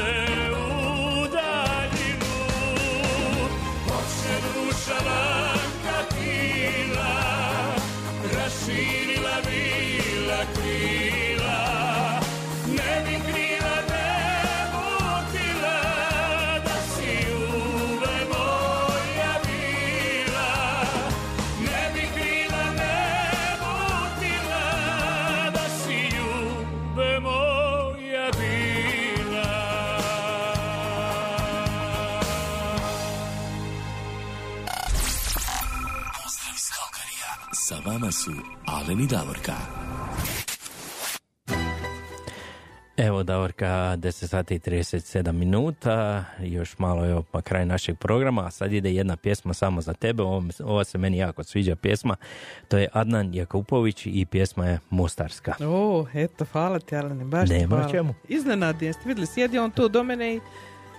[0.51, 2.35] u daljinu
[3.87, 5.38] Oće duša
[37.99, 38.31] vama su
[38.65, 39.53] Alen i Davorka.
[42.97, 48.51] Evo Davorka, 10 sati i 37 minuta, još malo je pa kraj našeg programa, a
[48.51, 52.15] sad ide jedna pjesma samo za tebe, ovo, ova se meni jako sviđa pjesma,
[52.67, 55.55] to je Adnan Jakupović i pjesma je Mostarska.
[55.59, 57.91] O, eto, hvala ti, Alene, baš ti Nema hvala.
[57.91, 58.13] čemu.
[58.27, 60.39] Iznenadi, jeste vidjeli, sjedi on tu do mene i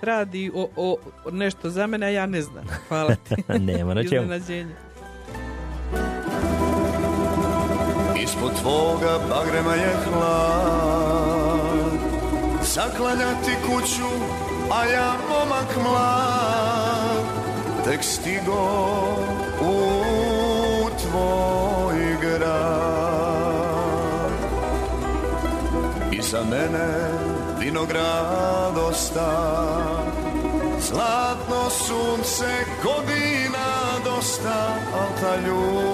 [0.01, 0.97] radi o, o
[1.31, 2.65] nešto za mene, a ja ne znam.
[2.87, 3.35] Hvala ti.
[3.59, 4.27] Nema na čemu.
[8.23, 11.91] Ispod tvoga bagrema je hlad.
[12.63, 14.09] Zaklanjati kuću,
[14.71, 17.25] a ja momak mlad.
[17.85, 18.63] Tek stigo
[19.61, 19.73] u
[21.01, 23.11] tvoj grad.
[26.11, 27.11] Iza mene
[27.59, 29.31] vinograd osta.
[30.81, 33.67] Zlatno sunce godina
[34.05, 35.90] dosta Al ta ljubav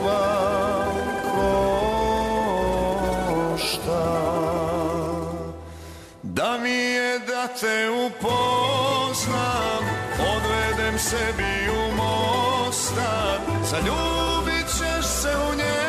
[7.60, 9.84] te upoznam
[10.20, 15.80] Odvedem sebi u Mostar Zaljubit ćeš se u nje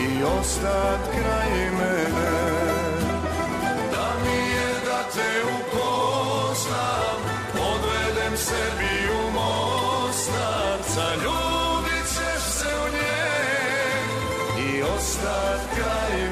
[0.00, 2.30] I ostat kraj mene.
[3.92, 7.18] Da mi je da te upoznam
[7.72, 13.24] Odvedem sebi u Mostar Zaljubit ćeš se u nje
[14.70, 16.27] I ostat kraj mene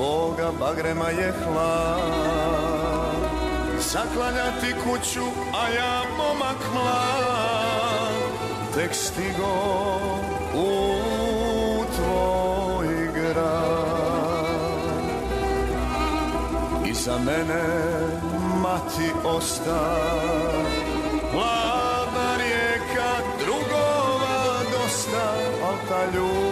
[0.00, 3.20] tvoga bagrema je hlad.
[3.78, 5.24] Zaklanjati kuću,
[5.54, 8.32] a ja momak mlad.
[8.74, 9.54] Tek stigo
[10.54, 10.68] u
[11.96, 13.80] tvoj grad.
[16.86, 17.62] Iza mene
[18.62, 19.96] mati osta.
[21.32, 23.10] Hladna rijeka
[23.44, 25.34] drugova dosta.
[25.64, 26.49] Al ta ljubav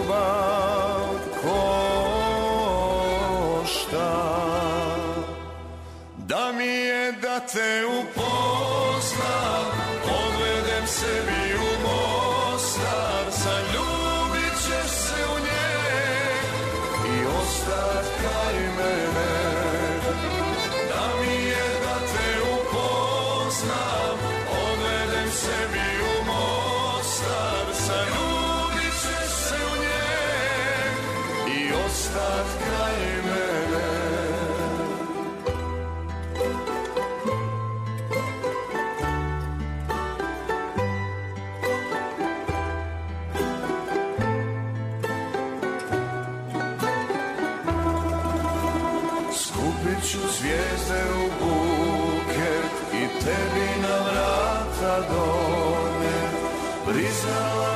[7.47, 9.65] te upoznam
[10.03, 11.48] Odvedem sebi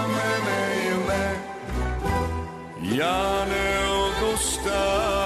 [0.08, 1.26] mene ili ne
[2.96, 5.24] Ja ne odustajem.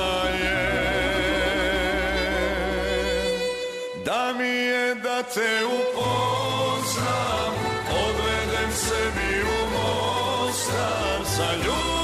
[4.06, 7.54] Da mi je da te upoznam
[7.92, 11.97] Odvedem sebi u Mostar Zaljubit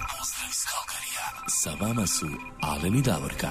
[0.09, 1.27] Pozdrav iz Kalkarija.
[1.47, 2.25] Sa vama su
[2.61, 3.49] Alen i Davorka.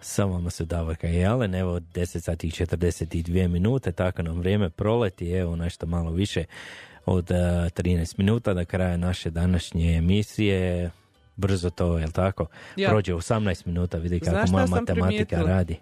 [0.00, 4.70] Sa vama su Davorka i Alen, evo 10 sati i 42 minute, tako nam vrijeme
[4.70, 6.44] proleti, evo nešto malo više
[7.08, 10.90] od eh, 13 minuta do kraja naše današnje emisije.
[11.36, 12.46] Brzo to, jel tako?
[12.76, 12.88] Ja.
[12.88, 15.42] Prođe 18 minuta, vidi kako Znaš moja matematika primijetila?
[15.42, 15.76] radi.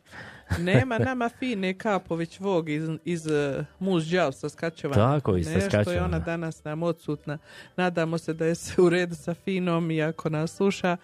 [0.59, 5.14] Nema nama fine Kapović Vog iz, iz uh, Mus Đav sa Skačevana.
[5.14, 6.05] Tako, iz Nešto je Saskatchevana.
[6.05, 7.39] ona danas nam odsutna.
[7.77, 10.97] Nadamo se da je se u redu sa Finom i ako nas sluša.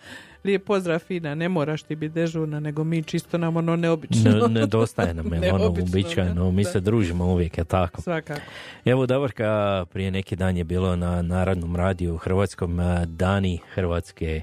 [0.44, 4.30] Lijep pozdrav Fina, ne moraš ti biti dežurna, nego mi čisto nam ono neobično.
[4.30, 6.70] Ne, nedostaje nam, je ono uobičajeno, mi da.
[6.70, 8.02] se družimo uvijek, je tako?
[8.02, 8.40] Svakako.
[8.84, 14.42] Evo Davorka, prije neki dan je bilo na Narodnom radiju u Hrvatskom eh, Dani Hrvatske,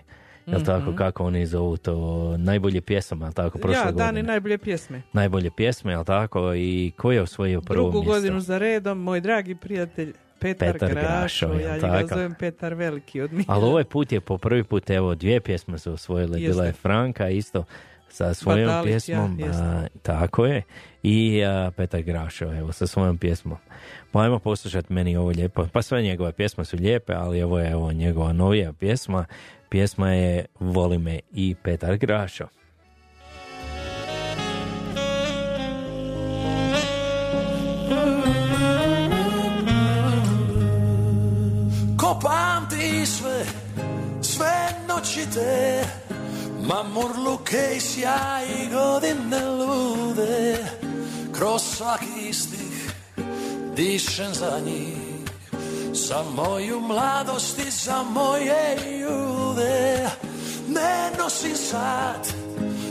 [0.52, 0.96] jel tako, Mhm.
[0.96, 1.96] kako oni zovu to,
[2.38, 4.06] najbolje pjesama, jel tako, prošle ja, godine.
[4.06, 5.02] Dani najbolje pjesme.
[5.14, 8.14] Najbolje pjesme, jel tako, i ko je osvojio prvo Drugu mjesto?
[8.14, 12.08] godinu za redom, moj dragi prijatelj Petar, Petar Grašo, Grašo, ja njega tako?
[12.10, 13.32] zovem Petar Veliki od.
[13.48, 16.38] Ali ovaj put je po prvi put, evo, dvije pjesme su osvojile.
[16.38, 16.82] Bila je Jeste.
[16.82, 17.64] Franka isto
[18.10, 19.40] sa svojom Badalić, pjesmom.
[19.40, 20.64] ja, a, tako je.
[21.04, 23.58] I a, Petar Grašo, evo, sa svojom pjesmom.
[24.12, 25.68] Pa ajmo poslušati meni ovo lijepo.
[25.74, 29.26] Pa sve njegove pjesme su lijepe, ali ovo je evo njegova novija pjesma.
[29.70, 32.48] Pjesma je Voli me i Petar Grašo.
[41.98, 43.44] Ko pamti sve,
[44.22, 44.52] sve
[44.88, 45.84] noći te
[46.70, 50.58] Mamurluke i sjaj i godine lude
[51.34, 52.92] Kroz svaki stih
[53.76, 54.98] dišem za njih.
[55.94, 60.10] Za moju mladost i za moje ljude
[60.68, 62.28] Ne nosim sad,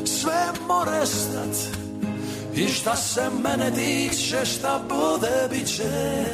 [0.05, 1.79] sve more stat.
[2.55, 6.25] I šta se mene tiče, šta bude, bit će.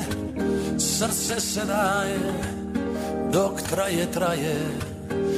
[0.79, 2.35] Srce se daje
[3.33, 4.94] dok traje, traje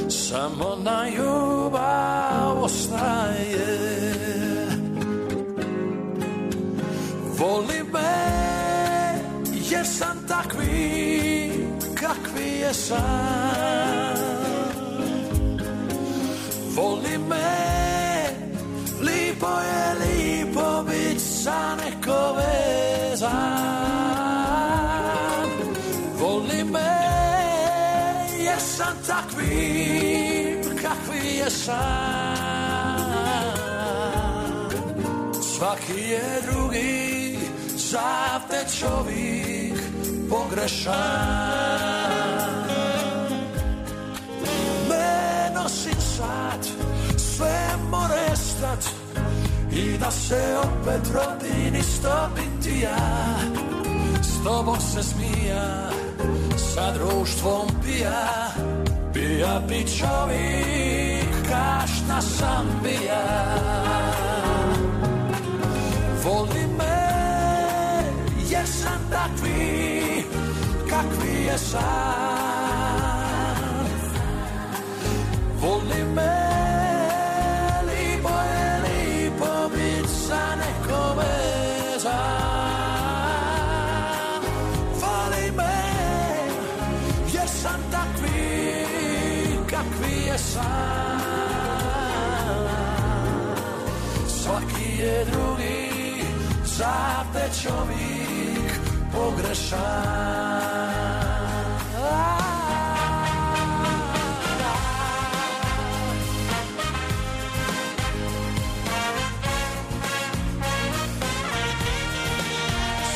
[0.08, 3.96] Samo na ljubav ostaje.
[7.38, 8.36] Voli me
[9.70, 11.50] jer sam takvi
[11.94, 14.16] kakvi je sam
[16.76, 17.56] Voli me
[19.00, 22.34] Lipo je lipo bit sa neko
[29.30, 32.36] sam takvi kakvi je sam
[35.42, 37.38] Svaki je drugi
[37.76, 39.80] zavte čovjek
[40.30, 40.94] pogrešan.
[44.88, 46.66] Ne nosim sad
[47.16, 48.84] sve more stat
[49.72, 53.36] I da se opet rodim isto biti ja.
[54.22, 55.90] S tobom se smija
[56.56, 58.52] sa društvom pija
[59.16, 63.24] Pija bi čovjek kašta sam bija
[66.24, 67.06] Voli me
[68.50, 70.22] jer sam takvi
[70.90, 72.16] kakvi je sam
[75.60, 76.45] Voli me
[97.66, 98.72] čovjek
[99.12, 99.76] pogrešan.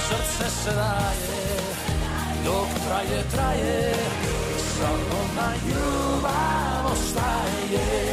[0.08, 1.60] Srce se daje
[2.44, 3.94] dok traje, traje
[4.80, 8.09] Samo na ljubav ostaje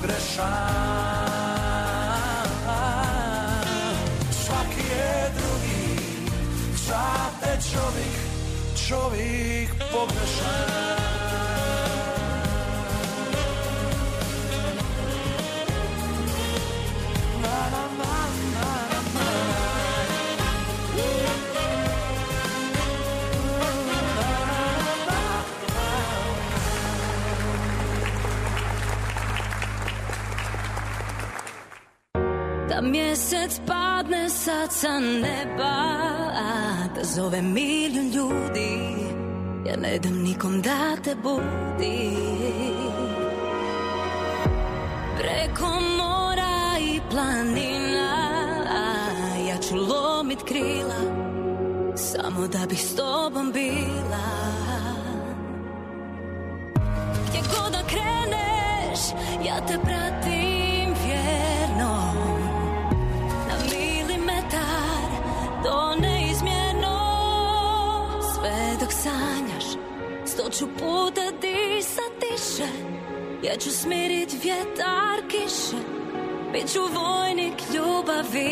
[0.00, 0.52] pogrešan.
[4.30, 6.02] Svaki je drugi,
[6.86, 8.14] za te čovjek,
[8.88, 10.97] čovjek pogrešan.
[34.48, 35.76] sad sa neba
[36.94, 38.94] Da zove milijun ljudi.
[39.66, 42.16] Ja ne dam nikom da te budi.
[45.18, 45.66] Preko
[45.98, 48.10] mora i planina
[49.48, 51.00] Ja ću lomit krila
[51.96, 54.28] Samo da bih s tobom bila.
[57.28, 59.00] Gdje god da kreneš
[59.46, 60.67] Ja te pratim.
[70.48, 72.68] Noću puta disa tiše.
[73.42, 75.76] Ja ću smirit vjetar kiše.
[76.52, 78.48] Biću vojnik ljubavi.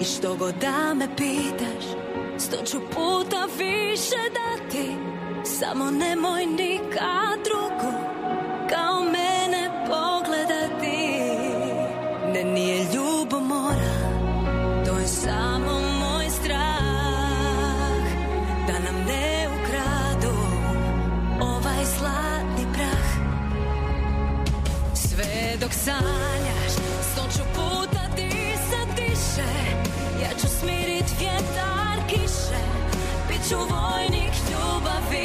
[0.00, 1.84] I što god da me pitaš
[2.38, 4.90] Sto ću puta više dati.
[5.44, 7.92] Samo nemoj nikad drugu
[8.70, 9.21] Kao me
[25.72, 26.72] dok sanjaš.
[27.14, 29.52] Puta puta disat tiše,
[30.22, 32.62] Ja ću smirit vjetar kiše.
[33.28, 35.21] Biću vojnik ljubavi.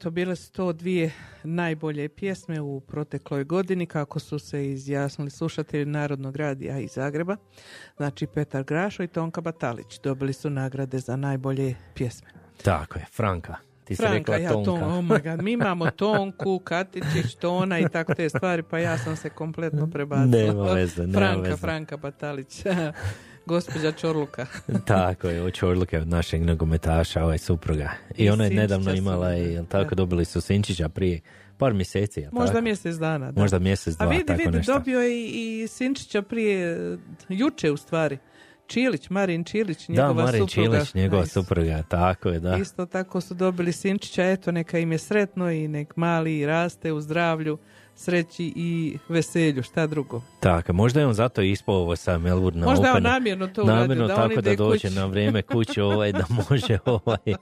[0.00, 1.12] Eto, bile su to dvije
[1.42, 7.36] najbolje pjesme u protekloj godini, kako su se izjasnili slušatelji Narodnog radija iz Zagreba.
[7.96, 12.28] Znači, Petar Grašo i Tonka Batalić dobili su nagrade za najbolje pjesme.
[12.62, 13.56] Tako je, Franka.
[13.84, 14.70] Ti si Franka, rekla ja Tonka.
[14.70, 18.98] Ton, oh my god, mi imamo Tonku, Katičić, Tona i tako te stvari, pa ja
[18.98, 20.26] sam se kompletno prebacila.
[20.26, 21.56] Nema veze, nema Franka, veze.
[21.56, 22.64] Franka Batalić,
[23.50, 24.46] gospođa Čorluka.
[24.86, 27.90] Tako je, oči odluke od našeg nogometaša, ovaj supruga.
[28.16, 31.20] I, I ona je nedavno imala i, tako, dobili su Sinčića prije
[31.58, 32.62] par mjeseci, Možda tako?
[32.64, 33.32] mjesec dana.
[33.32, 33.40] Da.
[33.40, 34.72] Možda mjesec, A dva, vidi, tako vidi, nešto.
[34.72, 36.78] dobio je i, i Sinčića prije,
[37.28, 38.18] juče u stvari.
[38.66, 40.78] Čilić, Marin Čilić, Da, njegova Marin supruga.
[40.78, 42.56] Čilić, njegova Aj, supruga, tako je, da.
[42.56, 47.00] Isto tako su dobili Sinčića, eto neka im je sretno i nek mali raste u
[47.00, 47.58] zdravlju,
[48.00, 50.22] sreći i veselju, šta drugo.
[50.40, 53.80] Tako, možda je on zato ispao ovo sa Melbourne Možda je on namjerno to uradio,
[53.80, 54.90] Namjerno da on tako da dođe kući.
[54.90, 57.34] na vrijeme kući ovaj, da može ovaj,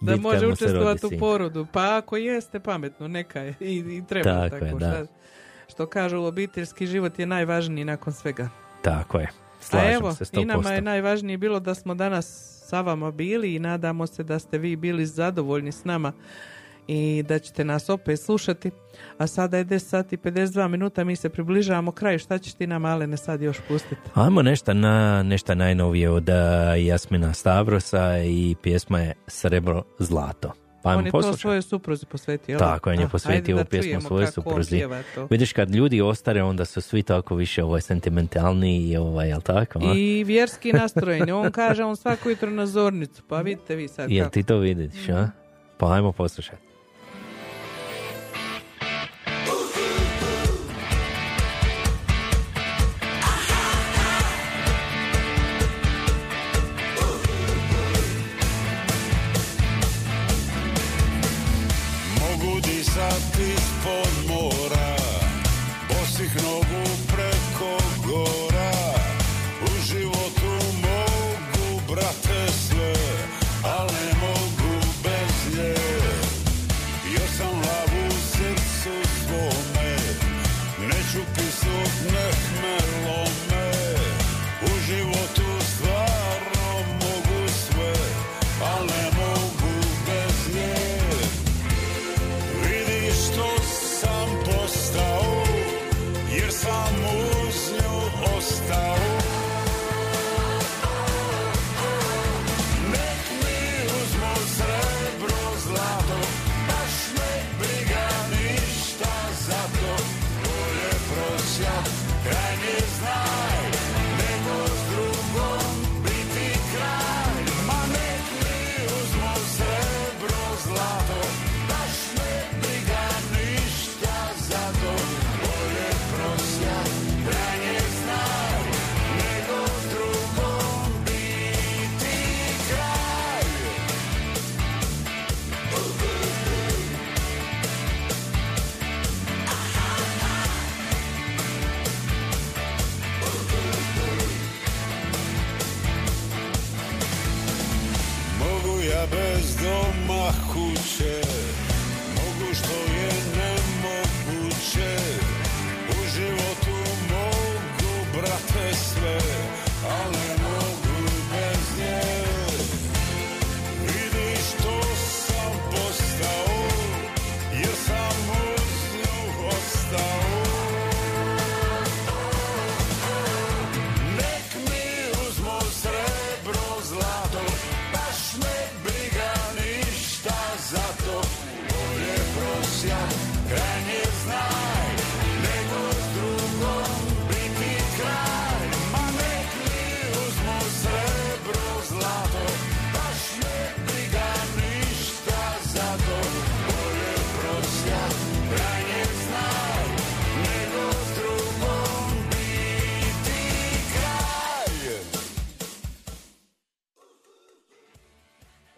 [0.00, 1.66] Da može učestvovati u porodu.
[1.72, 4.64] Pa ako jeste pametno, neka je i, i treba Tako tako.
[4.64, 5.06] je, šta- da.
[5.68, 8.48] Što kažu, obiteljski život je najvažniji nakon svega.
[8.82, 10.70] Tako je, A slažem evo, se i nama 100%.
[10.70, 12.26] je najvažnije bilo da smo danas
[12.66, 16.12] sa vama bili i nadamo se da ste vi bili zadovoljni s nama
[16.88, 18.70] i da ćete nas opet slušati.
[19.18, 22.18] A sada je 10 sati i 52 minuta, mi se približavamo kraju.
[22.18, 24.00] Šta ćeš ti nam, Alene, sad još pustiti?
[24.14, 26.28] Ajmo nešto, na, nešto najnovije od
[26.78, 30.52] Jasmina Stavrosa i pjesma je Srebro zlato.
[30.86, 32.52] Pa On je to svojoj supruzi posvetio.
[32.52, 32.58] jel?
[32.58, 34.82] Tako, on je posvetio ovu pjesmu svojoj supruzi.
[35.30, 39.78] Vidiš, kad ljudi ostare, onda su svi tako više ovaj, sentimentalni i ovaj, jel tako?
[39.78, 39.92] a?
[39.96, 41.32] I vjerski nastrojeni.
[41.32, 43.22] On kaže, on svako jutro na zornicu.
[43.28, 44.34] Pa vidite vi sad Jel kako.
[44.34, 45.28] ti to vidiš, a?
[45.76, 46.65] Pa ajmo poslušati.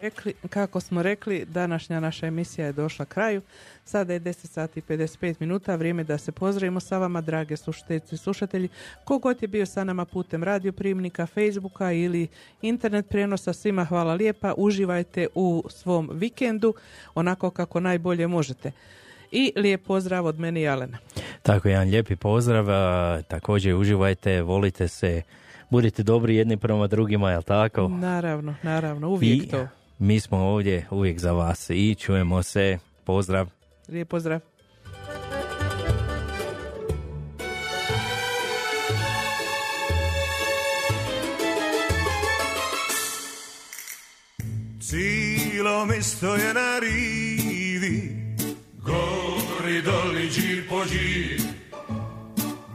[0.01, 3.41] Rekli, kako smo rekli, današnja naša emisija je došla kraju.
[3.85, 8.15] Sada je 10 sati i 55 minuta, vrijeme da se pozdravimo sa vama, drage slušateljice
[8.15, 8.69] i slušatelji.
[9.03, 12.27] Kogod je bio sa nama putem radio primnika, Facebooka ili
[12.61, 14.53] internet prijenosa, svima hvala lijepa.
[14.57, 16.73] Uživajte u svom vikendu,
[17.15, 18.71] onako kako najbolje možete.
[19.31, 20.97] I lijep pozdrav od mene i Alena.
[21.43, 22.65] Tako, jedan lijepi pozdrav.
[23.23, 25.21] također uživajte, volite se,
[25.69, 27.87] budite dobri jedni prema drugima, jel tako?
[27.87, 29.67] Naravno, naravno, uvijek I to.
[29.99, 32.77] Mi smo ovdje uvijek za vas i čujemo se.
[33.03, 33.49] Pozdrav.
[33.87, 34.39] Lijep pozdrav.
[44.81, 48.19] Cijelo mesto je na rivi
[48.77, 51.41] Gori doli džir po džir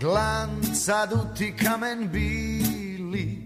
[0.00, 3.38] Glanca duti kamen bili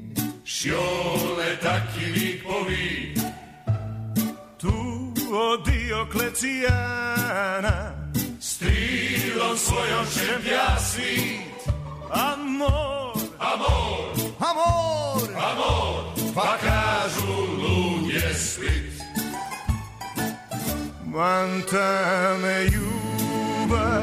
[0.45, 3.18] Šjole taki vik po vik
[5.33, 6.89] od Dioklecijana
[8.41, 11.39] Strilom svojom šempja svit.
[12.11, 16.05] Amor, amor, amor, amor.
[16.35, 19.03] Pa kažu lud je split.
[21.07, 24.03] Manta me ljubav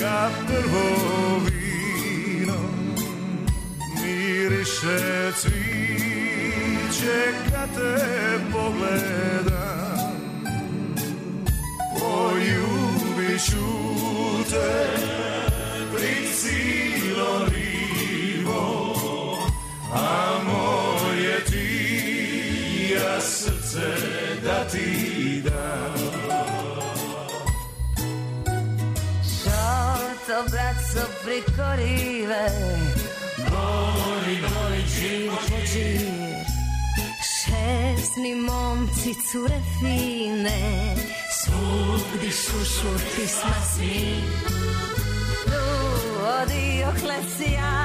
[0.00, 0.86] Ka prvo
[1.44, 2.60] vino.
[4.02, 7.18] Miriše cviće
[7.50, 7.98] Kad te
[8.52, 9.57] pogledam
[12.08, 13.66] Poljubit ću
[14.50, 14.88] te
[15.94, 18.64] Pri cilo rivo
[19.92, 23.86] A moje ti ja srce
[24.44, 25.94] da ti dam
[29.22, 32.48] Šorto, braco, preko rive
[33.36, 36.18] Gori, gori, džir po džir
[37.22, 40.94] Šesni momci, cure fine
[41.48, 44.14] Svugdi šušur, pisma svi
[45.44, 45.64] Tu
[46.22, 47.78] od Dioklecijana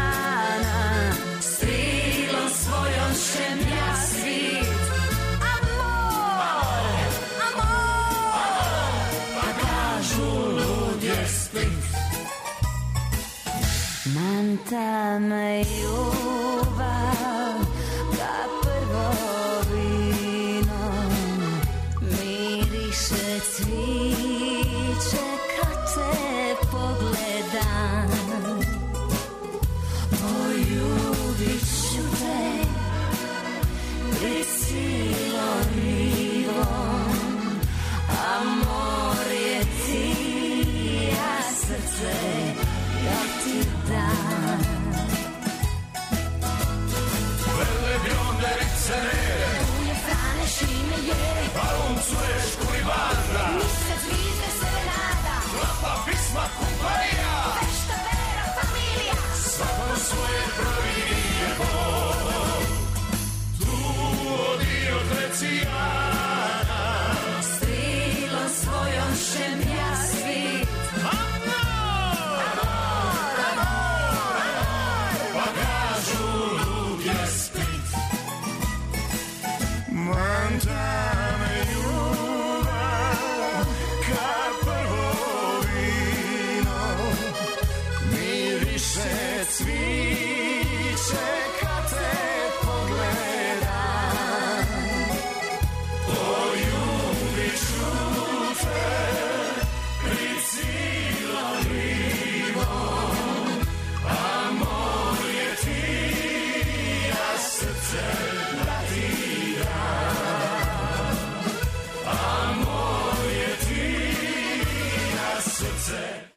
[1.42, 4.84] Strilom svojom šemlja svit.
[5.54, 6.96] Amor,
[7.48, 8.34] amor
[9.36, 11.26] Pa kažu lud je
[14.06, 17.03] Manta me ljubav